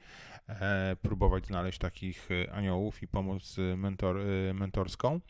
e, 0.49 0.97
próbować 1.03 1.47
znaleźć 1.47 1.79
takich 1.79 2.29
e, 2.31 2.53
aniołów 2.53 3.03
i 3.03 3.09
pomoc 3.09 3.57
mentor, 3.77 4.17
mentorską. 4.55 5.21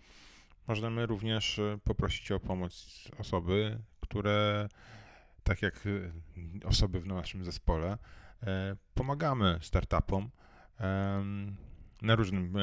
Możemy 0.66 1.06
również 1.06 1.60
poprosić 1.84 2.32
o 2.32 2.40
pomoc 2.40 3.04
osoby, 3.18 3.78
które, 4.00 4.68
tak 5.42 5.62
jak 5.62 5.88
osoby 6.64 7.00
w 7.00 7.06
naszym 7.06 7.44
zespole, 7.44 7.98
pomagamy 8.94 9.58
startupom 9.62 10.30
na 12.02 12.14
różnym 12.14 12.54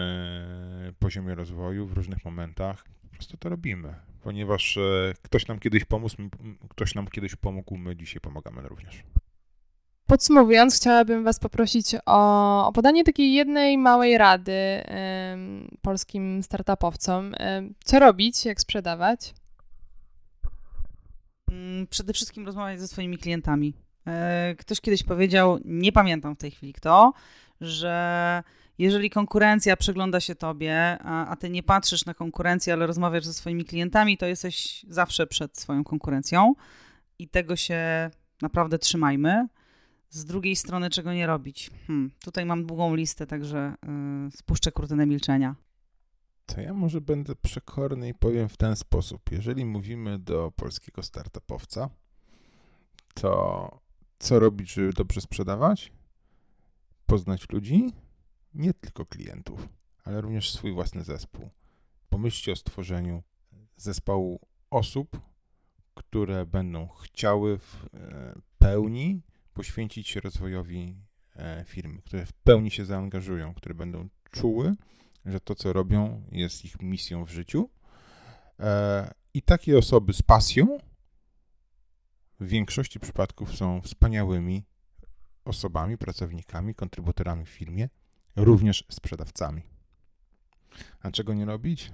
poziomie 0.99 1.35
rozwoju, 1.35 1.87
w 1.87 1.93
różnych 1.93 2.25
momentach. 2.25 2.83
Po 3.01 3.09
prostu 3.09 3.37
to 3.37 3.49
robimy 3.49 3.95
ponieważ 4.27 4.77
e, 4.77 5.13
ktoś 5.21 5.47
nam 5.47 5.59
kiedyś 5.59 5.85
pomógł, 5.85 6.15
ktoś 6.69 6.95
nam 6.95 7.07
kiedyś 7.07 7.35
pomógł, 7.35 7.77
my 7.77 7.95
dzisiaj 7.95 8.21
pomagamy 8.21 8.61
również. 8.61 9.03
Podsumowując, 10.07 10.75
chciałabym 10.75 11.23
Was 11.23 11.39
poprosić 11.39 11.95
o, 12.05 12.67
o 12.67 12.71
podanie 12.71 13.03
takiej 13.03 13.33
jednej 13.33 13.77
małej 13.77 14.17
rady 14.17 14.53
polskim 15.81 16.43
startupowcom. 16.43 17.33
co 17.83 17.99
robić, 17.99 18.45
jak 18.45 18.61
sprzedawać? 18.61 19.33
Mm, 21.51 21.87
przede 21.87 22.13
wszystkim 22.13 22.45
rozmawiać 22.45 22.79
ze 22.79 22.87
swoimi 22.87 23.17
klientami. 23.17 23.73
E, 24.07 24.55
ktoś 24.55 24.81
kiedyś 24.81 25.03
powiedział, 25.03 25.59
nie 25.65 25.91
pamiętam 25.91 26.35
w 26.35 26.37
tej 26.37 26.51
chwili 26.51 26.73
kto, 26.73 27.13
że 27.61 28.43
jeżeli 28.77 29.09
konkurencja 29.09 29.77
przygląda 29.77 30.19
się 30.19 30.35
tobie, 30.35 30.97
a, 31.03 31.27
a, 31.27 31.35
ty 31.35 31.49
nie 31.49 31.63
patrzysz 31.63 32.05
na 32.05 32.13
konkurencję, 32.13 32.73
ale 32.73 32.87
rozmawiasz 32.87 33.25
ze 33.25 33.33
swoimi 33.33 33.65
klientami, 33.65 34.17
to 34.17 34.25
jesteś 34.25 34.85
zawsze 34.89 35.27
przed 35.27 35.59
swoją 35.59 35.83
konkurencją 35.83 36.53
i 37.19 37.27
tego 37.29 37.55
się 37.55 38.09
naprawdę 38.41 38.79
trzymajmy. 38.79 39.47
Z 40.09 40.25
drugiej 40.25 40.55
strony, 40.55 40.89
czego 40.89 41.13
nie 41.13 41.27
robić? 41.27 41.71
Hmm, 41.87 42.11
tutaj 42.23 42.45
mam 42.45 42.65
długą 42.65 42.95
listę, 42.95 43.27
także 43.27 43.73
yy, 44.23 44.31
spuszczę 44.31 44.71
kurtynę 44.71 45.05
milczenia. 45.05 45.55
To 46.45 46.61
ja 46.61 46.73
może 46.73 47.01
będę 47.01 47.35
przekorny 47.35 48.09
i 48.09 48.13
powiem 48.13 48.49
w 48.49 48.57
ten 48.57 48.75
sposób. 48.75 49.31
Jeżeli 49.31 49.65
mówimy 49.65 50.19
do 50.19 50.51
polskiego 50.55 51.03
startupowca, 51.03 51.89
to 53.13 53.79
co 54.19 54.39
robić, 54.39 54.73
żeby 54.73 54.93
dobrze 54.93 55.21
sprzedawać? 55.21 55.91
Poznać 57.05 57.49
ludzi, 57.49 57.93
nie 58.53 58.73
tylko 58.73 59.05
klientów, 59.05 59.67
ale 60.03 60.21
również 60.21 60.51
swój 60.51 60.73
własny 60.73 61.03
zespół. 61.03 61.49
Pomyślcie 62.09 62.51
o 62.51 62.55
stworzeniu 62.55 63.23
zespołu 63.77 64.39
osób, 64.69 65.21
które 65.93 66.45
będą 66.45 66.87
chciały 66.87 67.57
w 67.57 67.85
e, 67.93 68.33
pełni 68.59 69.21
poświęcić 69.57 70.09
się 70.09 70.19
rozwojowi 70.19 70.95
e, 71.35 71.63
firmy, 71.67 72.01
które 72.01 72.25
w 72.25 72.33
pełni 72.33 72.71
się 72.71 72.85
zaangażują, 72.85 73.53
które 73.53 73.75
będą 73.75 74.09
czuły, 74.31 74.75
że 75.25 75.39
to, 75.39 75.55
co 75.55 75.73
robią, 75.73 76.23
jest 76.31 76.65
ich 76.65 76.81
misją 76.81 77.25
w 77.25 77.29
życiu. 77.29 77.69
E, 78.59 79.13
I 79.33 79.41
takie 79.41 79.77
osoby 79.77 80.13
z 80.13 80.21
pasją 80.21 80.77
w 82.39 82.47
większości 82.47 82.99
przypadków 82.99 83.55
są 83.55 83.81
wspaniałymi 83.81 84.63
osobami, 85.45 85.97
pracownikami, 85.97 86.75
kontrybutorami 86.75 87.45
w 87.45 87.49
firmie, 87.49 87.89
również 88.35 88.83
sprzedawcami. 88.89 89.61
A 91.01 91.11
czego 91.11 91.33
nie 91.33 91.45
robić? 91.45 91.91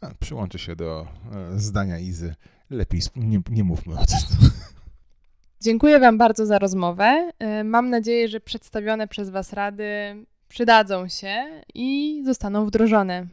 A, 0.00 0.14
przyłączę 0.14 0.58
się 0.58 0.76
do 0.76 1.08
e, 1.32 1.58
zdania 1.60 1.98
Izy. 1.98 2.34
Lepiej 2.70 3.00
nie, 3.16 3.40
nie 3.50 3.64
mówmy 3.64 3.98
o 3.98 4.06
tym. 4.06 4.18
Dziękuję 5.60 6.00
Wam 6.00 6.18
bardzo 6.18 6.46
za 6.46 6.58
rozmowę. 6.58 7.30
E, 7.38 7.64
mam 7.64 7.90
nadzieję, 7.90 8.28
że 8.28 8.40
przedstawione 8.40 9.08
przez 9.08 9.30
Was 9.30 9.52
rady 9.52 9.86
przydadzą 10.48 11.08
się 11.08 11.34
i 11.74 12.20
zostaną 12.24 12.66
wdrożone 12.66 13.26